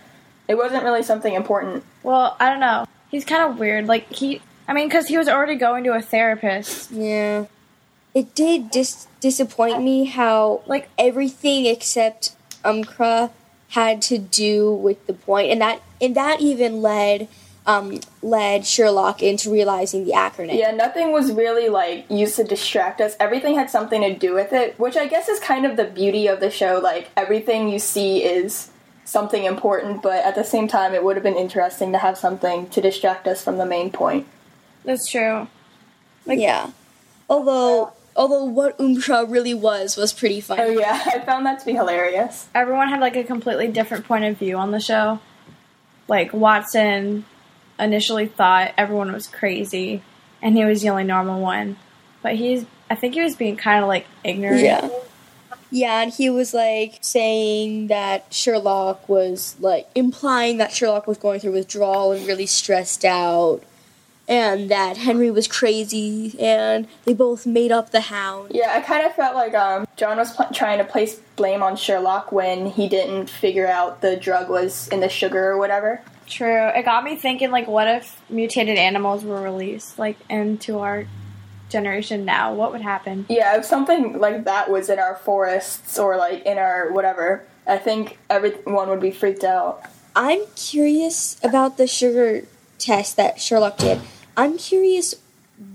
it 0.50 0.56
wasn't 0.56 0.84
really 0.84 1.04
something 1.04 1.34
important. 1.34 1.86
Well, 2.04 2.36
I 2.40 2.50
don't 2.50 2.60
know. 2.60 2.86
He's 3.10 3.24
kind 3.24 3.44
of 3.50 3.58
weird. 3.60 3.88
Like 3.88 4.12
he, 4.12 4.42
I 4.68 4.74
mean, 4.74 4.88
because 4.88 5.08
he 5.08 5.18
was 5.18 5.28
already 5.28 5.56
going 5.56 5.84
to 5.84 5.94
a 5.94 6.02
therapist. 6.02 6.92
Yeah. 6.92 7.46
It 8.14 8.34
did 8.34 8.72
dis- 8.72 9.08
disappoint 9.20 9.84
me 9.84 10.06
how 10.06 10.62
like 10.66 10.90
everything 10.98 11.66
except 11.66 12.36
Umkra 12.64 13.32
had 13.70 14.02
to 14.04 14.18
do 14.18 14.72
with 14.72 15.06
the 15.06 15.14
point, 15.14 15.52
and 15.52 15.60
that 15.62 15.82
and 16.02 16.16
that 16.16 16.40
even 16.40 16.82
led 16.82 17.28
um, 17.66 18.00
led 18.22 18.66
Sherlock 18.66 19.22
into 19.22 19.52
realizing 19.52 20.06
the 20.06 20.12
acronym. 20.12 20.58
Yeah, 20.58 20.72
nothing 20.72 21.12
was 21.12 21.32
really 21.32 21.70
like 21.70 22.10
used 22.10 22.36
to 22.38 22.44
distract 22.44 23.02
us. 23.02 23.16
Everything 23.20 23.56
had 23.56 23.70
something 23.70 24.02
to 24.02 24.14
do 24.14 24.34
with 24.34 24.54
it, 24.54 24.80
which 24.80 24.96
I 24.96 25.08
guess 25.08 25.28
is 25.28 25.40
kind 25.40 25.66
of 25.66 25.76
the 25.76 25.86
beauty 25.86 26.28
of 26.28 26.40
the 26.40 26.52
show. 26.52 26.80
Like 26.82 27.10
everything 27.18 27.70
you 27.70 27.80
see 27.80 28.24
is 28.24 28.70
something 29.04 29.46
important, 29.46 30.02
but 30.02 30.24
at 30.24 30.36
the 30.36 30.44
same 30.44 30.68
time, 30.68 30.94
it 30.94 31.04
would 31.04 31.16
have 31.16 31.24
been 31.24 31.36
interesting 31.36 31.92
to 31.92 31.98
have 31.98 32.18
something 32.18 32.70
to 32.70 32.82
distract 32.82 33.28
us 33.28 33.44
from 33.44 33.58
the 33.58 33.66
main 33.66 33.92
point. 33.92 34.28
That's 34.86 35.08
true. 35.10 35.48
yeah. 36.26 36.72
Although 37.30 37.86
uh, 37.86 37.92
although 38.16 38.46
what 38.46 38.78
Umkra 38.78 39.30
really 39.30 39.54
was 39.54 39.98
was 39.98 40.14
pretty 40.14 40.42
funny. 40.42 40.62
Oh 40.62 40.70
yeah, 40.70 41.02
I 41.06 41.20
found 41.20 41.46
that 41.46 41.60
to 41.60 41.66
be 41.66 41.74
hilarious. 41.74 42.48
Everyone 42.56 42.90
had 42.90 43.00
like 43.02 43.16
a 43.16 43.24
completely 43.24 43.68
different 43.68 44.06
point 44.06 44.26
of 44.26 44.38
view 44.38 44.58
on 44.58 44.72
the 44.72 44.80
show. 44.80 45.20
Like 46.08 46.34
Watson 46.34 47.26
initially 47.80 48.28
thought 48.28 48.74
everyone 48.78 49.12
was 49.12 49.28
crazy, 49.28 50.02
and 50.42 50.56
he 50.56 50.64
was 50.64 50.82
the 50.82 50.90
only 50.90 51.04
normal 51.04 51.42
one. 51.42 51.78
But 52.22 52.36
he's, 52.36 52.66
I 52.90 52.96
think 52.96 53.14
he 53.14 53.22
was 53.22 53.36
being 53.36 53.56
kind 53.58 53.84
of 53.84 53.88
like 53.88 54.06
ignorant. 54.24 54.62
Yeah. 54.62 54.90
Yeah, 55.72 56.04
and 56.04 56.14
he 56.14 56.30
was 56.30 56.54
like 56.54 57.00
saying 57.02 57.88
that 57.88 58.34
Sherlock 58.34 59.10
was 59.10 59.56
like 59.60 59.90
implying 59.96 60.58
that 60.58 60.72
Sherlock 60.72 61.06
was 61.08 61.18
going 61.18 61.40
through 61.40 61.52
withdrawal 61.54 62.12
and 62.12 62.26
really 62.26 62.46
stressed 62.46 63.04
out, 63.04 63.62
and 64.28 64.70
that 64.70 64.98
Henry 64.98 65.30
was 65.32 65.48
crazy, 65.48 66.36
and 66.40 66.88
they 67.06 67.14
both 67.14 67.46
made 67.46 67.72
up 67.72 67.92
the 67.92 68.02
hound. 68.02 68.52
Yeah, 68.54 68.74
I 68.74 68.82
kind 68.82 69.06
of 69.06 69.14
felt 69.14 69.36
like 69.36 69.54
um, 69.54 69.88
John 69.96 70.18
was 70.18 70.34
pl- 70.34 70.50
trying 70.54 70.80
to 70.80 70.84
place 70.84 71.16
blame 71.36 71.62
on 71.62 71.76
Sherlock 71.76 72.32
when 72.32 72.68
he 72.68 72.88
didn't 72.88 73.30
figure 73.30 73.68
out 73.68 74.02
the 74.02 74.16
drug 74.16 74.50
was 74.50 74.88
in 74.90 75.00
the 75.00 75.10
sugar 75.10 75.52
or 75.52 75.58
whatever. 75.58 76.02
True. 76.28 76.70
It 76.70 76.86
got 76.86 77.04
me 77.04 77.16
thinking, 77.16 77.52
like, 77.52 77.68
what 77.68 77.88
if 77.88 78.20
mutated 78.30 78.78
animals 78.78 79.24
were 79.24 79.42
released, 79.42 80.00
like, 80.00 80.18
into 80.30 80.80
our 80.80 81.06
generation 81.70 82.26
now? 82.26 82.54
What 82.54 82.72
would 82.72 82.82
happen? 82.82 83.26
Yeah, 83.30 83.58
if 83.58 83.66
something 83.66 84.20
like 84.20 84.46
that 84.46 84.70
was 84.70 84.90
in 84.90 85.00
our 85.00 85.16
forests 85.16 86.00
or 86.00 86.18
like 86.18 86.46
in 86.46 86.58
our 86.58 86.92
whatever, 86.92 87.44
I 87.68 87.78
think 87.78 88.18
everyone 88.30 88.90
would 88.90 89.02
be 89.02 89.12
freaked 89.12 89.44
out. 89.44 89.84
I'm 90.16 90.42
curious 90.56 91.38
about 91.44 91.78
the 91.78 91.88
sugar 91.88 92.44
test 92.78 93.18
that 93.18 93.40
Sherlock 93.40 93.78
did. 93.78 94.00
I'm 94.38 94.58
curious 94.58 95.16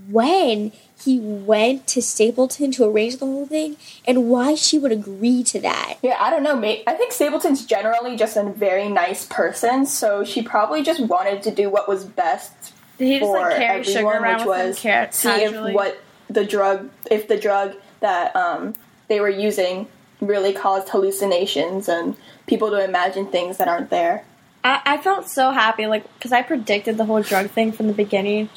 when 0.09 0.71
he 1.03 1.19
went 1.19 1.87
to 1.87 2.01
Stapleton 2.01 2.71
to 2.73 2.85
arrange 2.85 3.17
the 3.17 3.25
whole 3.25 3.47
thing 3.47 3.77
and 4.05 4.29
why 4.29 4.55
she 4.55 4.77
would 4.77 4.91
agree 4.91 5.43
to 5.43 5.59
that. 5.61 5.95
Yeah, 6.01 6.17
I 6.19 6.29
don't 6.29 6.43
know. 6.43 6.55
Mate. 6.55 6.83
I 6.85 6.93
think 6.93 7.11
Stapleton's 7.11 7.65
generally 7.65 8.15
just 8.15 8.37
a 8.37 8.43
very 8.43 8.87
nice 8.87 9.25
person, 9.25 9.85
so 9.85 10.23
she 10.23 10.41
probably 10.43 10.83
just 10.83 10.99
wanted 10.99 11.41
to 11.43 11.51
do 11.51 11.69
what 11.69 11.87
was 11.87 12.05
best 12.05 12.73
he 12.99 13.19
just, 13.19 13.25
for 13.31 13.39
like, 13.39 13.57
carry 13.57 13.83
sugar 13.83 13.99
everyone, 13.99 14.23
around 14.23 14.39
which 14.39 14.47
with 14.47 14.57
him 14.57 14.67
was 14.67 14.81
ca- 14.81 15.11
see 15.11 15.43
if 15.43 15.73
what 15.73 15.99
the 16.29 16.45
drug, 16.45 16.89
if 17.09 17.27
the 17.27 17.37
drug 17.37 17.75
that 18.01 18.35
um, 18.35 18.75
they 19.07 19.19
were 19.19 19.29
using 19.29 19.87
really 20.19 20.53
caused 20.53 20.89
hallucinations 20.89 21.89
and 21.89 22.15
people 22.45 22.69
to 22.69 22.83
imagine 22.83 23.25
things 23.25 23.57
that 23.57 23.67
aren't 23.67 23.89
there. 23.89 24.23
I, 24.63 24.81
I 24.85 24.97
felt 24.97 25.27
so 25.29 25.51
happy, 25.51 25.87
like, 25.87 26.03
because 26.17 26.31
I 26.31 26.41
predicted 26.41 26.97
the 26.97 27.05
whole 27.05 27.21
drug 27.21 27.49
thing 27.49 27.71
from 27.71 27.87
the 27.87 27.93
beginning. 27.93 28.49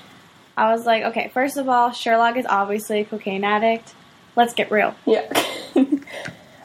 I 0.56 0.72
was 0.72 0.84
like, 0.86 1.02
okay, 1.04 1.28
first 1.34 1.56
of 1.56 1.68
all, 1.68 1.90
Sherlock 1.92 2.36
is 2.36 2.46
obviously 2.48 3.00
a 3.00 3.04
cocaine 3.04 3.42
addict. 3.44 3.94
Let's 4.36 4.54
get 4.54 4.70
real. 4.70 4.94
Yeah. 5.06 5.28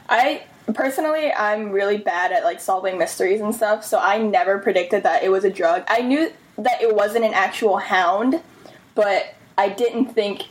I 0.08 0.42
personally 0.74 1.32
I'm 1.32 1.70
really 1.70 1.98
bad 1.98 2.32
at 2.32 2.44
like 2.44 2.60
solving 2.60 2.98
mysteries 2.98 3.40
and 3.40 3.54
stuff, 3.54 3.84
so 3.84 3.98
I 3.98 4.18
never 4.18 4.58
predicted 4.58 5.02
that 5.04 5.22
it 5.22 5.28
was 5.30 5.44
a 5.44 5.50
drug. 5.50 5.84
I 5.88 6.02
knew 6.02 6.32
that 6.58 6.82
it 6.82 6.94
wasn't 6.94 7.24
an 7.24 7.34
actual 7.34 7.78
hound, 7.78 8.40
but 8.94 9.34
I 9.56 9.68
didn't 9.68 10.06
think 10.06 10.46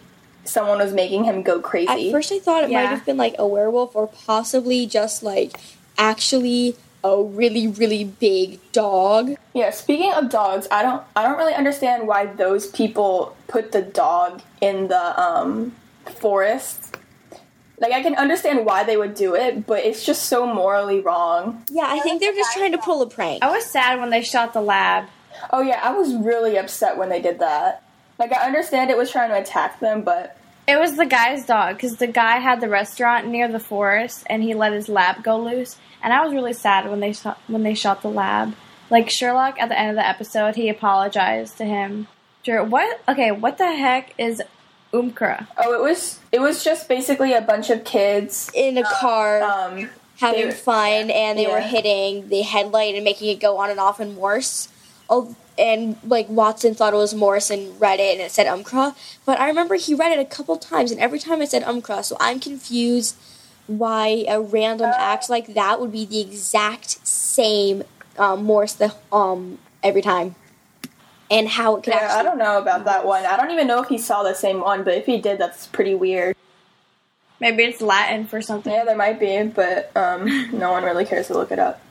someone 0.46 0.80
was 0.80 0.94
making 0.94 1.26
him 1.26 1.44
go 1.44 1.60
crazy. 1.60 2.08
At 2.10 2.12
first, 2.12 2.32
I 2.32 2.40
thought 2.40 2.64
it 2.64 2.70
Yeah. 2.70 2.84
might 2.84 2.90
have 2.90 3.06
been 3.06 3.18
like 3.18 3.36
a 3.38 3.46
werewolf 3.48 3.96
or 3.96 4.08
possibly 4.08 4.86
just 4.88 5.22
like 5.24 5.58
actually 5.98 6.76
a 7.04 7.22
really, 7.24 7.68
really 7.68 8.04
big 8.04 8.60
dog. 8.72 9.36
yeah, 9.54 9.70
speaking 9.72 10.12
of 10.14 10.30
dogs, 10.30 10.68
I 10.72 10.82
don't 10.82 11.04
I 11.16 11.24
don't 11.24 11.38
really 11.38 11.54
understand 11.54 12.08
why 12.08 12.26
those 12.26 12.68
people 12.68 13.36
put 13.48 13.72
the 13.72 13.82
dog 13.82 14.42
in 14.62 14.88
the 14.88 15.22
um 15.22 15.74
forest. 16.16 16.98
Like 17.80 17.94
I 17.94 18.02
can 18.02 18.16
understand 18.16 18.66
why 18.66 18.84
they 18.84 18.98
would 18.98 19.16
do 19.16 19.36
it, 19.36 19.66
but 19.66 19.86
it's 19.86 20.06
just 20.06 20.24
so 20.24 20.46
morally 20.46 21.00
wrong. 21.00 21.64
Yeah, 21.72 21.86
I 21.88 22.00
think 22.02 22.20
they're 22.22 22.34
just 22.34 22.52
trying 22.54 22.74
to 22.74 22.78
pull 22.78 23.02
a 23.02 23.10
prank. 23.10 23.42
I 23.42 23.50
was 23.52 23.66
sad 23.66 24.00
when 24.00 24.10
they 24.10 24.22
shot 24.22 24.54
the 24.54 24.62
lab. 24.62 25.06
Oh 25.52 25.62
yeah, 25.62 25.80
I 25.82 25.94
was 25.94 26.14
really 26.16 26.58
upset 26.58 26.98
when 26.98 27.08
they 27.08 27.22
did 27.22 27.40
that. 27.40 27.84
Like 28.18 28.34
I 28.34 28.46
understand 28.46 28.90
it 28.92 28.98
was 28.98 29.10
trying 29.10 29.30
to 29.30 29.40
attack 29.40 29.80
them, 29.80 30.02
but 30.02 30.36
It 30.70 30.80
was 30.80 30.96
the 30.98 31.06
guy's 31.06 31.46
dog 31.46 31.76
because 31.76 31.98
the 31.98 32.08
guy 32.08 32.38
had 32.38 32.62
the 32.62 32.70
restaurant 32.70 33.28
near 33.28 33.48
the 33.48 33.60
forest 33.60 34.24
and 34.30 34.44
he 34.44 34.54
let 34.54 34.72
his 34.74 34.88
lab 34.88 35.24
go 35.24 35.38
loose. 35.40 35.78
And 36.04 36.14
I 36.14 36.24
was 36.24 36.34
really 36.34 36.54
sad 36.54 36.90
when 36.90 37.00
they 37.00 37.14
shot, 37.14 37.40
when 37.48 37.64
they 37.64 37.74
shot 37.74 38.02
the 38.02 38.10
lab. 38.10 38.54
Like 38.90 39.10
Sherlock 39.10 39.60
at 39.60 39.70
the 39.70 39.78
end 39.80 39.90
of 39.92 39.96
the 39.96 40.08
episode, 40.08 40.56
he 40.56 40.70
apologized 40.70 41.58
to 41.58 41.66
him. 41.66 42.08
What? 42.46 43.02
Okay, 43.08 43.32
what 43.32 43.58
the 43.60 43.72
heck 43.76 44.14
is 44.18 44.42
Umkra? 44.94 45.46
oh, 45.58 45.74
it 45.74 45.82
was 45.82 46.20
it 46.32 46.40
was 46.42 46.64
just 46.64 46.88
basically 46.88 47.34
a 47.34 47.42
bunch 47.42 47.70
of 47.70 47.84
kids. 47.84 48.50
in 48.56 48.78
a 48.78 48.84
car 48.84 49.42
Um, 49.44 49.90
having 50.20 50.48
they- 50.50 50.52
fun, 50.52 51.12
and 51.12 51.38
they 51.38 51.46
were 51.46 51.60
hitting 51.60 52.30
the 52.30 52.42
headlight 52.42 52.96
and 52.96 53.04
making 53.04 53.30
it 53.30 53.40
go 53.40 53.58
on 53.58 53.70
and 53.70 53.80
off 53.80 54.00
and 54.00 54.16
Morse. 54.16 54.70
Oh, 55.10 55.36
and 55.58 55.98
like 56.04 56.30
Watson 56.30 56.74
thought 56.74 56.94
it 56.94 56.98
was 56.98 57.14
Morse 57.14 57.50
and 57.50 57.80
read 57.80 58.00
it, 58.00 58.14
and 58.14 58.22
it 58.22 58.32
said 58.32 58.48
Umcra. 58.48 58.96
But 59.26 59.40
I 59.40 59.48
remember 59.48 59.76
he 59.76 59.94
read 59.94 60.12
it 60.12 60.20
a 60.20 60.26
couple 60.26 60.58
times, 60.58 60.92
and 60.92 61.00
every 61.00 61.20
time 61.20 61.42
it 61.42 61.50
said 61.50 61.64
Umcra. 61.64 62.04
So 62.04 62.16
I'm 62.20 62.40
confused 62.40 63.18
why 63.68 64.26
a 64.28 64.42
random 64.42 64.92
act 64.96 65.30
like 65.30 65.54
that 65.54 65.80
would 65.80 65.92
be 65.92 66.06
the 66.06 66.20
exact 66.22 67.06
same 67.06 67.84
um, 68.18 68.44
Morse 68.44 68.74
the 68.74 68.96
um 69.12 69.60
every 69.84 70.02
time, 70.02 70.36
and 71.30 71.48
how 71.48 71.76
it 71.76 71.84
could 71.84 71.94
yeah, 71.94 72.02
actually. 72.02 72.20
I 72.20 72.24
don't 72.24 72.38
know 72.38 72.58
about 72.58 72.86
that 72.86 73.06
one. 73.06 73.26
I 73.26 73.38
don't 73.38 73.52
even 73.52 73.68
know 73.68 73.82
if 73.82 73.90
he 73.90 73.98
saw 73.98 74.24
the 74.24 74.34
same 74.34 74.62
one, 74.62 74.84
but 74.84 74.94
if 74.96 75.06
he 75.06 75.20
did, 75.20 75.40
that's 75.40 75.68
pretty 75.68 75.96
weird. 75.96 76.36
Maybe 77.40 77.64
it's 77.64 77.82
Latin 77.82 78.26
for 78.26 78.42
something. 78.42 78.72
Yeah, 78.72 78.84
there 78.84 78.98
might 78.98 79.20
be, 79.20 79.44
but 79.44 79.96
um, 79.96 80.26
no 80.58 80.72
one 80.72 80.84
really 80.84 81.06
cares 81.06 81.28
to 81.28 81.34
look 81.34 81.52
it 81.52 81.60
up. 81.60 81.82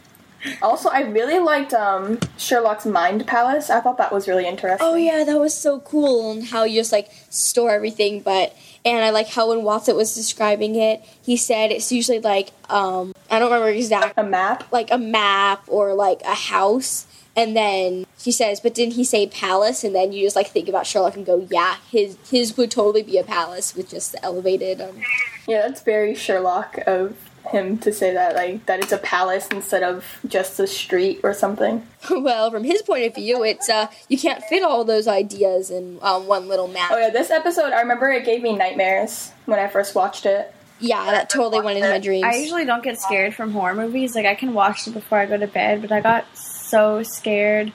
Also, 0.62 0.88
I 0.88 1.00
really 1.00 1.38
liked 1.38 1.74
um, 1.74 2.18
Sherlock's 2.36 2.86
Mind 2.86 3.26
Palace. 3.26 3.70
I 3.70 3.80
thought 3.80 3.98
that 3.98 4.12
was 4.12 4.28
really 4.28 4.46
interesting. 4.46 4.86
Oh 4.86 4.94
yeah, 4.94 5.24
that 5.24 5.38
was 5.38 5.52
so 5.54 5.80
cool 5.80 6.30
and 6.30 6.44
how 6.44 6.64
you 6.64 6.80
just 6.80 6.92
like 6.92 7.10
store 7.30 7.70
everything. 7.70 8.20
But 8.20 8.56
and 8.84 9.04
I 9.04 9.10
like 9.10 9.28
how 9.28 9.48
when 9.48 9.64
Watson 9.64 9.96
was 9.96 10.14
describing 10.14 10.76
it, 10.76 11.02
he 11.22 11.36
said 11.36 11.70
it's 11.72 11.90
usually 11.90 12.20
like 12.20 12.50
um 12.70 13.12
I 13.30 13.38
don't 13.38 13.50
remember 13.50 13.70
exact 13.70 14.14
A 14.16 14.22
map. 14.22 14.70
like 14.72 14.90
a 14.92 14.98
map 14.98 15.64
or 15.66 15.94
like 15.94 16.22
a 16.22 16.34
house. 16.34 17.06
And 17.36 17.56
then 17.56 18.04
she 18.18 18.32
says, 18.32 18.58
but 18.58 18.74
didn't 18.74 18.94
he 18.94 19.04
say 19.04 19.28
palace? 19.28 19.84
And 19.84 19.94
then 19.94 20.10
you 20.12 20.26
just 20.26 20.34
like 20.34 20.48
think 20.48 20.68
about 20.68 20.88
Sherlock 20.88 21.14
and 21.14 21.24
go, 21.24 21.46
yeah, 21.50 21.76
his 21.90 22.16
his 22.30 22.56
would 22.56 22.70
totally 22.70 23.02
be 23.02 23.16
a 23.18 23.24
palace 23.24 23.74
with 23.76 23.90
just 23.90 24.12
the 24.12 24.24
elevated. 24.24 24.80
Um, 24.80 25.00
Yeah, 25.46 25.62
that's 25.68 25.82
very 25.82 26.14
Sherlock 26.14 26.78
of 26.86 27.16
him 27.48 27.78
to 27.78 27.92
say 27.92 28.12
that, 28.12 28.34
like 28.34 28.66
that 28.66 28.80
it's 28.80 28.92
a 28.92 28.98
palace 28.98 29.48
instead 29.48 29.82
of 29.82 30.04
just 30.26 30.58
a 30.60 30.66
street 30.66 31.20
or 31.22 31.34
something. 31.34 31.86
well, 32.10 32.50
from 32.50 32.64
his 32.64 32.82
point 32.82 33.06
of 33.06 33.14
view, 33.14 33.44
it's 33.44 33.68
uh 33.68 33.88
you 34.08 34.18
can't 34.18 34.42
fit 34.44 34.62
all 34.62 34.84
those 34.84 35.08
ideas 35.08 35.70
in 35.70 35.98
um, 36.02 36.26
one 36.26 36.48
little 36.48 36.68
map. 36.68 36.90
Oh 36.92 36.98
yeah, 36.98 37.10
this 37.10 37.30
episode 37.30 37.72
I 37.72 37.80
remember 37.80 38.08
it 38.10 38.24
gave 38.24 38.42
me 38.42 38.56
nightmares 38.56 39.32
when 39.46 39.58
I 39.58 39.68
first 39.68 39.94
watched 39.94 40.26
it. 40.26 40.54
Yeah, 40.80 41.04
that 41.06 41.28
totally 41.28 41.60
went 41.62 41.78
into 41.78 41.90
my 41.90 41.98
dreams. 41.98 42.24
I 42.24 42.36
usually 42.36 42.64
don't 42.64 42.84
get 42.84 43.00
scared 43.00 43.34
from 43.34 43.52
horror 43.52 43.74
movies. 43.74 44.14
Like 44.14 44.26
I 44.26 44.34
can 44.34 44.54
watch 44.54 44.86
it 44.86 44.92
before 44.92 45.18
I 45.18 45.26
go 45.26 45.36
to 45.36 45.46
bed, 45.46 45.82
but 45.82 45.90
I 45.90 46.00
got 46.00 46.24
so 46.36 47.02
scared 47.02 47.72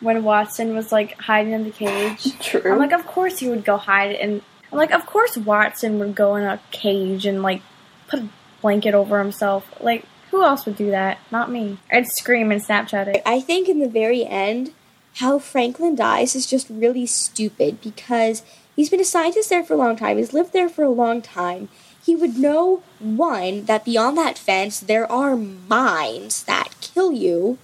when 0.00 0.22
Watson 0.22 0.74
was 0.74 0.92
like 0.92 1.18
hiding 1.18 1.52
in 1.52 1.64
the 1.64 1.70
cage. 1.70 2.38
True. 2.40 2.72
I'm 2.72 2.78
like, 2.78 2.92
of 2.92 3.06
course 3.06 3.38
he 3.38 3.48
would 3.48 3.64
go 3.64 3.76
hide 3.76 4.12
it, 4.12 4.20
and 4.20 4.42
I'm 4.70 4.78
like, 4.78 4.92
of 4.92 5.06
course 5.06 5.36
Watson 5.36 5.98
would 5.98 6.14
go 6.14 6.36
in 6.36 6.44
a 6.44 6.60
cage 6.70 7.26
and 7.26 7.42
like 7.42 7.62
put 8.06 8.20
a 8.20 8.28
blanket 8.64 8.94
over 8.94 9.18
himself. 9.18 9.70
Like, 9.78 10.06
who 10.30 10.42
else 10.42 10.64
would 10.64 10.76
do 10.76 10.90
that? 10.90 11.18
Not 11.30 11.50
me. 11.50 11.76
I'd 11.92 12.08
scream 12.08 12.50
and 12.50 12.62
Snapchat 12.62 13.06
it. 13.08 13.22
I 13.26 13.38
think 13.38 13.68
in 13.68 13.78
the 13.78 13.88
very 13.88 14.24
end, 14.24 14.72
how 15.16 15.38
Franklin 15.38 15.94
dies 15.94 16.34
is 16.34 16.46
just 16.46 16.70
really 16.70 17.04
stupid 17.04 17.82
because 17.82 18.42
he's 18.74 18.88
been 18.88 19.02
a 19.02 19.04
scientist 19.04 19.50
there 19.50 19.62
for 19.62 19.74
a 19.74 19.76
long 19.76 19.96
time. 19.96 20.16
He's 20.16 20.32
lived 20.32 20.54
there 20.54 20.70
for 20.70 20.82
a 20.82 20.88
long 20.88 21.20
time. 21.20 21.68
He 22.02 22.16
would 22.16 22.38
know, 22.38 22.82
one, 22.98 23.66
that 23.66 23.84
beyond 23.84 24.16
that 24.16 24.38
fence 24.38 24.80
there 24.80 25.10
are 25.12 25.36
mines 25.36 26.44
that 26.44 26.74
kill 26.80 27.12
you. 27.12 27.58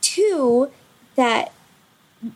Two, 0.00 0.72
that 1.14 1.52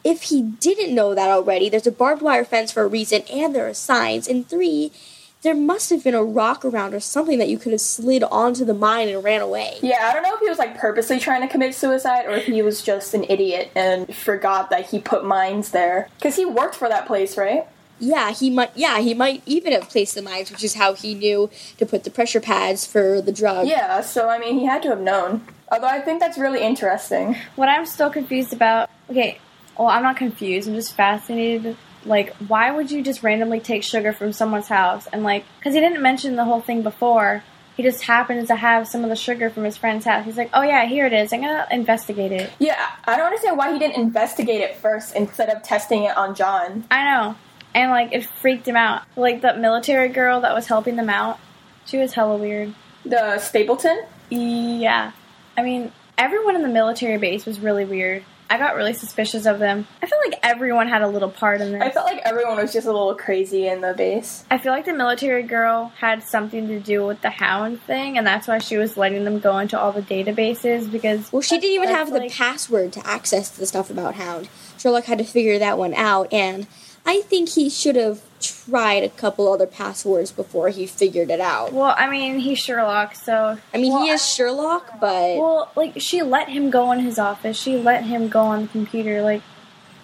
if 0.05 0.23
he 0.23 0.41
didn't 0.41 0.95
know 0.95 1.17
that 1.17 1.31
already, 1.31 1.69
there's 1.69 1.87
a 1.89 1.93
barbed 1.93 2.23
wire 2.23 2.45
fence 2.45 2.71
for 2.71 2.85
a 2.85 2.87
reason 2.89 3.23
and 3.23 3.57
there 3.57 3.69
are 3.69 3.75
signs. 3.75 4.29
And 4.29 4.49
three, 4.49 4.93
there 5.43 5.55
must 5.55 5.91
have 5.91 6.05
been 6.05 6.15
a 6.15 6.23
rock 6.23 6.65
around 6.65 6.95
or 6.95 7.01
something 7.01 7.39
that 7.39 7.49
you 7.49 7.59
could 7.59 7.73
have 7.73 7.81
slid 7.81 8.23
onto 8.23 8.65
the 8.65 8.75
mine 8.75 9.09
and 9.09 9.23
ran 9.23 9.41
away. 9.41 9.77
Yeah, 9.83 9.99
I 10.03 10.13
don't 10.13 10.23
know 10.23 10.35
if 10.35 10.41
he 10.41 10.49
was 10.49 10.59
like 10.59 10.79
purposely 10.79 11.19
trying 11.19 11.43
to 11.43 11.49
commit 11.49 11.75
suicide 11.75 12.27
or 12.27 12.33
if 12.33 12.47
he 12.47 12.63
was 12.63 12.81
just 12.83 13.13
an 13.13 13.25
idiot 13.29 13.71
and 13.75 14.15
forgot 14.15 14.71
that 14.71 14.87
he 14.91 15.01
put 15.01 15.25
mines 15.25 15.73
there. 15.73 16.09
Because 16.17 16.37
he 16.37 16.47
worked 16.47 16.77
for 16.77 16.89
that 16.89 17.07
place, 17.07 17.37
right? 17.37 17.67
Yeah, 17.99 18.33
he 18.33 18.51
might. 18.51 18.71
Yeah, 18.75 18.99
he 18.99 19.15
might 19.15 19.43
even 19.47 19.73
have 19.73 19.89
placed 19.89 20.17
the 20.17 20.23
mines, 20.23 20.51
which 20.51 20.65
is 20.65 20.75
how 20.75 20.95
he 20.95 21.15
knew 21.15 21.51
to 21.79 21.87
put 21.87 22.03
the 22.03 22.11
pressure 22.11 22.41
pads 22.41 22.85
for 22.85 23.21
the 23.21 23.31
drug. 23.31 23.69
Yeah, 23.69 24.01
so 24.01 24.29
I 24.29 24.39
mean, 24.39 24.59
he 24.59 24.67
had 24.67 24.83
to 24.83 24.89
have 24.89 25.01
known. 25.01 25.47
Although 25.71 25.87
I 25.87 26.01
think 26.01 26.19
that's 26.19 26.37
really 26.37 26.63
interesting. 26.63 27.37
What 27.55 27.69
I'm 27.69 27.87
still 27.87 28.11
confused 28.11 28.53
about, 28.53 28.91
okay, 29.09 29.39
well, 29.79 29.87
I'm 29.89 30.03
not 30.03 30.17
confused. 30.17 30.69
I'm 30.69 30.75
just 30.75 30.95
fascinated. 30.95 31.77
Like, 32.05 32.35
why 32.37 32.71
would 32.71 32.91
you 32.91 33.03
just 33.03 33.23
randomly 33.23 33.61
take 33.61 33.83
sugar 33.83 34.13
from 34.13 34.33
someone's 34.33 34.69
house? 34.69 35.07
And, 35.13 35.23
like, 35.23 35.45
because 35.59 35.75
he 35.75 35.81
didn't 35.81 36.03
mention 36.03 36.37
the 36.37 36.45
whole 36.45 36.61
thing 36.61 36.83
before. 36.83 37.45
He 37.77 37.83
just 37.83 38.03
happened 38.03 38.47
to 38.49 38.55
have 38.55 38.87
some 38.87 39.03
of 39.03 39.09
the 39.09 39.17
sugar 39.17 39.49
from 39.49 39.65
his 39.65 39.79
friend's 39.79 40.05
house. 40.05 40.27
He's 40.27 40.37
like, 40.37 40.51
oh, 40.53 40.61
yeah, 40.61 40.85
here 40.85 41.07
it 41.07 41.13
is. 41.15 41.33
I'm 41.33 41.41
going 41.41 41.55
to 41.55 41.67
investigate 41.75 42.31
it. 42.31 42.51
Yeah, 42.59 42.91
I 43.07 43.17
don't 43.17 43.27
understand 43.27 43.57
why 43.57 43.73
he 43.73 43.79
didn't 43.79 43.97
investigate 43.97 44.61
it 44.61 44.77
first 44.77 45.17
instead 45.17 45.49
of 45.49 45.63
testing 45.63 46.05
it 46.05 46.15
on 46.15 46.35
John. 46.35 46.85
I 46.91 47.05
know. 47.05 47.37
And, 47.75 47.91
like, 47.91 48.13
it 48.13 48.27
freaked 48.27 48.69
him 48.69 48.77
out. 48.77 49.05
Like, 49.17 49.41
the 49.41 49.55
military 49.55 50.11
girl 50.11 50.43
that 50.43 50.55
was 50.55 50.67
helping 50.67 50.97
them 50.97 51.09
out, 51.09 51.39
she 51.87 51.97
was 51.97 52.13
hella 52.13 52.37
weird. 52.37 52.75
The 53.07 53.39
Stapleton? 53.39 54.05
Yeah. 54.29 55.13
I 55.57 55.63
mean, 55.63 55.93
everyone 56.19 56.57
in 56.57 56.63
the 56.63 56.69
military 56.69 57.17
base 57.17 57.47
was 57.47 57.59
really 57.59 57.87
weird. 57.87 58.23
I 58.53 58.59
got 58.59 58.77
really 58.77 58.93
suspicious 58.93 59.47
of 59.47 59.59
them. 59.59 59.87
I 60.03 60.07
felt 60.07 60.21
like 60.27 60.39
everyone 60.43 60.87
had 60.87 61.01
a 61.01 61.09
little 61.09 61.31
part 61.31 61.63
in 61.63 61.73
this. 61.73 61.81
I 61.81 61.89
felt 61.89 62.05
like 62.05 62.21
everyone 62.23 62.57
was 62.57 62.71
just 62.71 62.87
a 62.87 62.93
little 62.93 63.15
crazy 63.15 63.67
in 63.67 63.81
the 63.81 63.95
base. 63.95 64.45
I 64.51 64.59
feel 64.59 64.73
like 64.73 64.85
the 64.85 64.93
military 64.93 65.43
girl 65.43 65.91
had 65.97 66.23
something 66.23 66.69
to 66.69 66.79
do 66.79 67.07
with 67.07 67.23
the 67.23 67.31
hound 67.31 67.81
thing, 67.85 68.19
and 68.19 68.27
that's 68.27 68.47
why 68.47 68.59
she 68.59 68.77
was 68.77 68.99
letting 68.99 69.25
them 69.25 69.39
go 69.39 69.57
into 69.57 69.81
all 69.81 69.91
the 69.91 70.03
databases 70.03 70.93
because. 70.93 71.33
Well, 71.33 71.41
she 71.41 71.59
didn't 71.59 71.77
even 71.77 71.89
That's 71.89 72.11
have 72.11 72.23
the 72.23 72.29
password 72.29 72.93
to 72.93 73.07
access 73.07 73.49
the 73.49 73.65
stuff 73.65 73.89
about 73.89 74.17
Hound. 74.17 74.51
Sherlock 74.77 75.05
had 75.05 75.17
to 75.17 75.25
figure 75.25 75.59
that 75.59 75.79
one 75.79 75.95
out, 75.95 76.31
and 76.31 76.67
I 77.05 77.23
think 77.23 77.51
he 77.51 77.69
should 77.69 77.97
have 77.97 78.21
tried 78.41 79.03
a 79.05 79.09
couple 79.09 79.53
other 79.53 79.67
passwords 79.67 80.31
before 80.33 80.69
he 80.69 80.87
figured 80.87 81.31
it 81.31 81.41
out. 81.41 81.73
Well, 81.73 81.95
I 81.97 82.09
mean, 82.09 82.39
he's 82.39 82.59
Sherlock, 82.59 83.15
so. 83.15 83.59
I 83.75 83.79
mean, 83.79 83.93
Well, 83.93 84.05
he 84.05 84.11
is 84.11 84.27
Sherlock, 84.27 85.01
but 85.01 85.37
Well, 85.37 85.71
like, 85.77 86.01
she 86.01 86.23
let 86.23 86.49
him 86.49 86.71
go 86.71 86.93
in 86.93 87.01
his 87.01 87.19
office. 87.19 87.57
She 87.57 87.77
let 87.77 88.05
him 88.05 88.29
go 88.29 88.41
on 88.41 88.63
the 88.63 88.69
computer. 88.69 89.23
Like, 89.23 89.43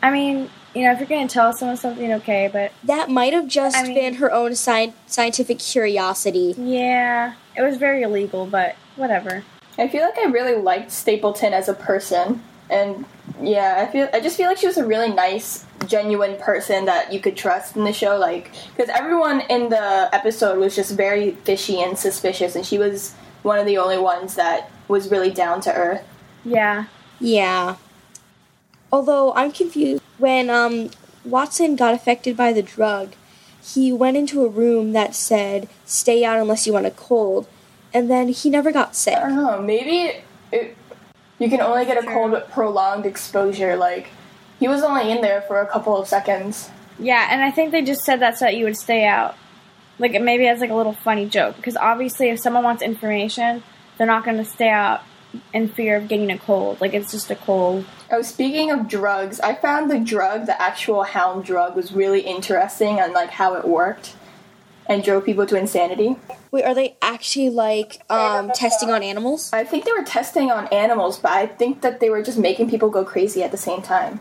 I 0.03 0.11
mean, 0.11 0.51
you 0.75 0.83
know, 0.83 0.93
if 0.93 0.99
you're 0.99 1.09
going 1.09 1.27
to 1.27 1.33
tell 1.33 1.53
someone 1.53 1.77
something, 1.77 2.13
okay, 2.15 2.49
but 2.53 2.73
that 2.85 3.09
might 3.11 3.33
have 3.33 3.49
just 3.49 3.77
I 3.77 3.83
mean- 3.85 3.95
been 3.95 4.15
her 4.15 4.33
own 4.33 4.53
sci- 4.53 4.93
scientific 5.07 5.59
curiosity. 5.59 6.55
yeah, 6.59 7.35
it 7.57 7.63
was 7.63 7.77
very 7.77 8.03
illegal, 8.03 8.47
but 8.47 8.77
whatever. 8.97 9.45
I 9.79 9.87
feel 9.89 10.03
like 10.03 10.19
I 10.19 10.25
really 10.25 10.61
liked 10.61 10.91
Stapleton 10.91 11.53
as 11.53 11.69
a 11.69 11.75
person, 11.75 12.43
and 12.69 13.05
yeah, 13.41 13.77
I 13.79 13.91
feel 13.93 14.09
I 14.13 14.19
just 14.21 14.37
feel 14.37 14.47
like 14.49 14.59
she 14.59 14.67
was 14.67 14.77
a 14.77 14.85
really 14.85 15.13
nice 15.13 15.65
genuine 15.89 16.37
person 16.37 16.85
that 16.85 17.13
you 17.13 17.21
could 17.21 17.37
trust 17.37 17.77
in 17.77 17.85
the 17.85 17.93
show. 17.93 18.17
Like, 18.17 18.53
because 18.77 18.91
everyone 18.91 19.41
in 19.49 19.69
the 19.69 20.09
episode 20.13 20.59
was 20.59 20.77
just 20.77 20.97
very 20.97 21.33
fishy 21.45 21.81
and 21.81 21.99
suspicious, 21.99 22.55
and 22.55 22.65
she 22.65 22.79
was 22.79 23.15
one 23.43 23.59
of 23.59 23.67
the 23.67 23.79
only 23.79 23.99
ones 23.99 24.35
that 24.37 24.71
was 24.87 25.11
really 25.11 25.31
down 25.31 25.61
to 25.63 25.75
earth. 25.75 26.05
Yeah. 26.45 26.85
Yeah. 27.21 27.77
Although 28.93 29.35
I'm 29.35 29.53
confused 29.53 30.03
when 30.19 30.51
um, 30.51 30.91
Watson 31.25 31.77
got 31.77 31.95
affected 31.95 32.37
by 32.37 32.53
the 32.53 32.63
drug, 32.63 33.15
he 33.63 33.93
went 33.93 34.17
into 34.17 34.45
a 34.45 34.49
room 34.49 34.93
that 34.93 35.15
said 35.15 35.69
"Stay 35.85 36.25
out 36.25 36.39
unless 36.39 36.67
you 36.67 36.73
want 36.73 36.87
a 36.87 36.91
cold," 36.91 37.47
and 37.93 38.11
then 38.11 38.29
he 38.29 38.49
never 38.49 38.73
got 38.73 38.97
sick. 38.97 39.17
I 39.17 39.29
don't 39.29 39.37
know. 39.37 39.61
Maybe 39.61 40.23
it, 40.53 40.77
you 41.39 41.49
can 41.49 41.61
only 41.61 41.85
get 41.85 42.03
a 42.03 42.07
cold 42.07 42.33
with 42.33 42.49
prolonged 42.51 43.05
exposure. 43.05 43.77
Like 43.77 44.09
he 44.59 44.69
was 44.69 44.83
only 44.83 45.11
in 45.11 45.21
there 45.21 45.43
for 45.43 45.61
a 45.61 45.67
couple 45.67 45.97
of 45.97 46.09
seconds. 46.09 46.71
Yeah, 46.99 47.29
and 47.31 47.43
I 47.43 47.51
think 47.51 47.73
they 47.73 47.83
just 47.83 48.05
said 48.05 48.21
that 48.21 48.39
so 48.39 48.47
that 48.47 48.57
you 48.57 48.65
would 48.65 48.77
stay 48.77 49.07
out. 49.07 49.37
Like 49.99 50.21
maybe 50.21 50.47
as 50.47 50.61
like 50.61 50.71
a 50.71 50.75
little 50.75 50.93
funny 50.93 51.29
joke 51.29 51.57
because 51.57 51.77
obviously 51.77 52.29
if 52.31 52.39
someone 52.39 52.63
wants 52.63 52.83
information, 52.83 53.63
they're 53.97 54.07
not 54.07 54.25
going 54.25 54.37
to 54.37 54.45
stay 54.45 54.69
out 54.69 55.03
in 55.53 55.69
fear 55.69 55.97
of 55.97 56.09
getting 56.09 56.31
a 56.31 56.39
cold. 56.39 56.81
Like 56.81 56.95
it's 56.95 57.11
just 57.11 57.31
a 57.31 57.37
cold. 57.37 57.85
Oh, 58.11 58.23
speaking 58.23 58.71
of 58.71 58.89
drugs, 58.89 59.41
I 59.41 59.55
found 59.55 59.91
the 59.91 59.99
drug, 59.99 60.47
the 60.47 60.61
actual 60.61 61.03
hound 61.03 61.45
drug, 61.45 61.77
was 61.77 61.93
really 61.93 62.21
interesting 62.21 63.01
and 63.01 63.13
like 63.13 63.31
how 63.31 63.55
it 63.55 63.67
worked 63.67 64.15
and 64.87 65.05
drove 65.05 65.25
people 65.25 65.47
to 65.47 65.57
insanity. 65.57 66.17
Wait, 66.51 66.65
are 66.65 66.75
they 66.75 66.97
actually 67.03 67.51
like 67.51 68.03
um, 68.09 68.51
testing 68.55 68.91
on 68.91 69.03
animals? 69.03 69.51
I 69.53 69.65
think 69.65 69.85
they 69.85 69.93
were 69.93 70.05
testing 70.05 70.51
on 70.51 70.67
animals, 70.69 71.19
but 71.19 71.33
I 71.33 71.47
think 71.47 71.83
that 71.83 72.01
they 72.01 72.09
were 72.09 72.23
just 72.23 72.39
making 72.39 72.71
people 72.71 72.89
go 72.89 73.05
crazy 73.05 73.43
at 73.43 73.51
the 73.51 73.59
same 73.59 73.83
time. 73.83 74.21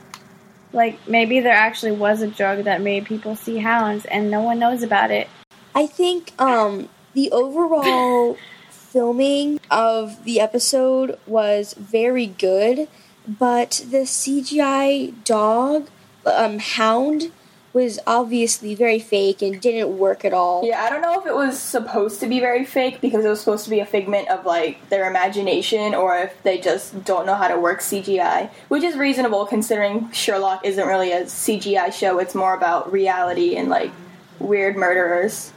Like 0.73 1.07
maybe 1.07 1.39
there 1.39 1.53
actually 1.53 1.93
was 1.93 2.21
a 2.21 2.27
drug 2.27 2.65
that 2.65 2.81
made 2.81 3.05
people 3.05 3.35
see 3.35 3.57
hounds 3.57 4.05
and 4.05 4.29
no 4.29 4.41
one 4.41 4.59
knows 4.59 4.83
about 4.83 5.11
it. 5.11 5.27
I 5.73 5.87
think 5.87 6.33
um, 6.39 6.89
the 7.13 7.31
overall 7.31 8.37
filming 8.69 9.59
of 9.69 10.23
the 10.23 10.39
episode 10.39 11.19
was 11.27 11.73
very 11.73 12.25
good, 12.25 12.87
but 13.27 13.85
the 13.89 14.05
CGI 14.05 15.23
dog, 15.23 15.89
um, 16.25 16.59
hound, 16.59 17.31
was 17.77 17.99
obviously 18.07 18.73
very 18.75 18.97
fake 18.99 19.41
and 19.41 19.61
didn't 19.61 19.97
work 19.97 20.25
at 20.25 20.33
all. 20.33 20.65
Yeah, 20.65 20.81
I 20.83 20.89
don't 20.89 21.01
know 21.01 21.19
if 21.21 21.25
it 21.27 21.35
was 21.35 21.59
supposed 21.59 22.19
to 22.21 22.27
be 22.27 22.39
very 22.39 22.65
fake 22.65 23.01
because 23.01 23.23
it 23.23 23.29
was 23.29 23.39
supposed 23.39 23.63
to 23.65 23.69
be 23.69 23.79
a 23.79 23.85
figment 23.85 24.27
of 24.29 24.45
like 24.45 24.89
their 24.89 25.07
imagination 25.07 25.93
or 25.93 26.17
if 26.17 26.31
they 26.43 26.57
just 26.57 27.03
don't 27.05 27.25
know 27.27 27.35
how 27.35 27.47
to 27.47 27.59
work 27.59 27.79
CGI, 27.81 28.49
which 28.69 28.83
is 28.83 28.95
reasonable 28.97 29.45
considering 29.45 30.11
Sherlock 30.11 30.65
isn't 30.65 30.87
really 30.87 31.11
a 31.11 31.23
CGI 31.25 31.93
show, 31.93 32.17
it's 32.19 32.33
more 32.33 32.53
about 32.55 32.91
reality 32.91 33.55
and 33.55 33.69
like 33.69 33.91
weird 34.39 34.75
murderers. 34.75 35.53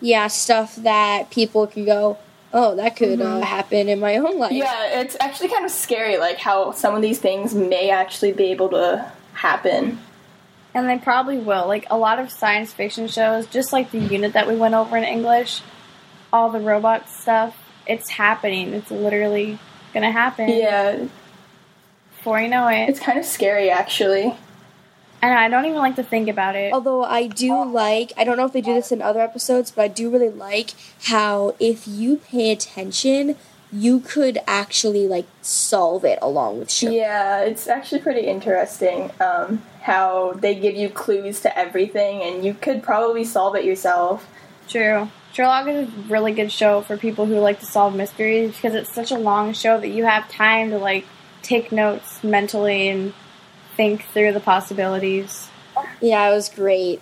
Yeah, 0.00 0.28
stuff 0.28 0.76
that 0.76 1.30
people 1.30 1.66
can 1.66 1.84
go, 1.84 2.16
oh, 2.54 2.74
that 2.76 2.96
could 2.96 3.18
Mm-hmm. 3.18 3.42
uh, 3.42 3.46
happen 3.46 3.88
in 3.88 4.00
my 4.00 4.16
own 4.16 4.38
life. 4.38 4.52
Yeah, 4.52 5.00
it's 5.00 5.16
actually 5.20 5.48
kind 5.50 5.64
of 5.66 5.70
scary 5.70 6.16
like 6.16 6.38
how 6.38 6.72
some 6.72 6.94
of 6.94 7.02
these 7.02 7.18
things 7.18 7.54
may 7.54 7.90
actually 7.90 8.32
be 8.32 8.44
able 8.50 8.70
to 8.70 9.12
happen. 9.34 9.98
And 10.74 10.88
they 10.88 10.98
probably 10.98 11.38
will. 11.38 11.66
Like 11.66 11.86
a 11.90 11.98
lot 11.98 12.18
of 12.18 12.30
science 12.30 12.72
fiction 12.72 13.08
shows, 13.08 13.46
just 13.46 13.72
like 13.72 13.90
the 13.90 13.98
unit 13.98 14.32
that 14.34 14.46
we 14.46 14.56
went 14.56 14.74
over 14.74 14.96
in 14.96 15.04
English, 15.04 15.62
all 16.32 16.50
the 16.50 16.60
robot 16.60 17.08
stuff, 17.08 17.56
it's 17.86 18.08
happening. 18.10 18.72
It's 18.72 18.90
literally 18.90 19.58
gonna 19.92 20.12
happen. 20.12 20.48
Yeah, 20.48 21.06
Before 22.16 22.40
you 22.40 22.48
know 22.48 22.68
it. 22.68 22.88
it's 22.88 23.00
kind 23.00 23.18
of 23.18 23.24
scary 23.24 23.70
actually. 23.70 24.34
And 25.22 25.34
I 25.34 25.48
don't 25.48 25.66
even 25.66 25.78
like 25.78 25.96
to 25.96 26.02
think 26.02 26.28
about 26.28 26.56
it. 26.56 26.72
Although 26.72 27.04
I 27.04 27.26
do 27.26 27.62
like, 27.64 28.12
I 28.16 28.24
don't 28.24 28.38
know 28.38 28.46
if 28.46 28.52
they 28.52 28.62
do 28.62 28.72
this 28.72 28.90
in 28.90 29.02
other 29.02 29.20
episodes, 29.20 29.70
but 29.70 29.82
I 29.82 29.88
do 29.88 30.08
really 30.08 30.30
like 30.30 30.70
how 31.04 31.54
if 31.60 31.86
you 31.86 32.16
pay 32.16 32.50
attention, 32.52 33.36
you 33.72 34.00
could 34.00 34.38
actually 34.46 35.06
like 35.06 35.26
solve 35.42 36.04
it 36.04 36.18
along 36.20 36.58
with 36.58 36.70
Sherlock. 36.70 36.96
Yeah, 36.96 37.40
it's 37.40 37.68
actually 37.68 38.00
pretty 38.00 38.26
interesting 38.26 39.10
um, 39.20 39.62
how 39.82 40.32
they 40.34 40.54
give 40.54 40.74
you 40.74 40.88
clues 40.88 41.40
to 41.40 41.58
everything 41.58 42.22
and 42.22 42.44
you 42.44 42.54
could 42.54 42.82
probably 42.82 43.24
solve 43.24 43.54
it 43.54 43.64
yourself. 43.64 44.28
True. 44.68 45.08
Sherlock 45.32 45.68
is 45.68 45.88
a 45.88 45.92
really 46.08 46.32
good 46.32 46.50
show 46.50 46.80
for 46.80 46.96
people 46.96 47.26
who 47.26 47.38
like 47.38 47.60
to 47.60 47.66
solve 47.66 47.94
mysteries 47.94 48.54
because 48.54 48.74
it's 48.74 48.92
such 48.92 49.12
a 49.12 49.18
long 49.18 49.52
show 49.52 49.78
that 49.80 49.88
you 49.88 50.04
have 50.04 50.28
time 50.28 50.70
to 50.70 50.78
like 50.78 51.06
take 51.42 51.70
notes 51.70 52.22
mentally 52.24 52.88
and 52.88 53.14
think 53.76 54.04
through 54.06 54.32
the 54.32 54.40
possibilities. 54.40 55.48
Yeah, 56.00 56.28
it 56.28 56.34
was 56.34 56.48
great. 56.48 57.00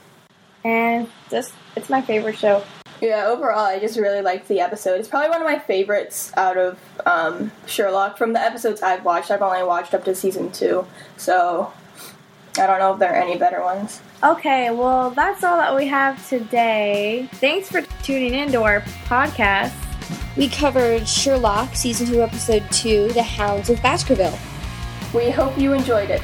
And 0.64 1.08
just 1.30 1.54
it's 1.76 1.88
my 1.88 2.02
favorite 2.02 2.36
show. 2.36 2.62
Yeah, 3.00 3.26
overall, 3.26 3.60
I 3.60 3.78
just 3.78 3.96
really 3.98 4.22
liked 4.22 4.48
the 4.48 4.60
episode. 4.60 4.98
It's 4.98 5.08
probably 5.08 5.30
one 5.30 5.40
of 5.40 5.46
my 5.46 5.58
favorites 5.58 6.32
out 6.36 6.56
of 6.56 6.78
um, 7.06 7.52
Sherlock. 7.66 8.18
From 8.18 8.32
the 8.32 8.40
episodes 8.40 8.82
I've 8.82 9.04
watched, 9.04 9.30
I've 9.30 9.42
only 9.42 9.62
watched 9.62 9.94
up 9.94 10.04
to 10.04 10.14
season 10.14 10.50
two, 10.50 10.84
so 11.16 11.72
I 12.58 12.66
don't 12.66 12.80
know 12.80 12.92
if 12.94 12.98
there 12.98 13.12
are 13.12 13.22
any 13.22 13.38
better 13.38 13.62
ones. 13.62 14.00
Okay, 14.24 14.70
well 14.72 15.10
that's 15.10 15.44
all 15.44 15.56
that 15.58 15.76
we 15.76 15.86
have 15.86 16.28
today. 16.28 17.28
Thanks 17.34 17.70
for 17.70 17.82
tuning 18.02 18.34
in 18.34 18.50
to 18.52 18.62
our 18.62 18.80
podcast. 19.06 19.72
We 20.36 20.48
covered 20.48 21.06
Sherlock 21.06 21.76
season 21.76 22.08
two, 22.08 22.22
episode 22.22 22.68
two, 22.72 23.12
The 23.12 23.22
Hounds 23.22 23.70
of 23.70 23.80
Baskerville. 23.80 24.38
We 25.14 25.30
hope 25.30 25.56
you 25.56 25.72
enjoyed 25.72 26.10
it. 26.10 26.22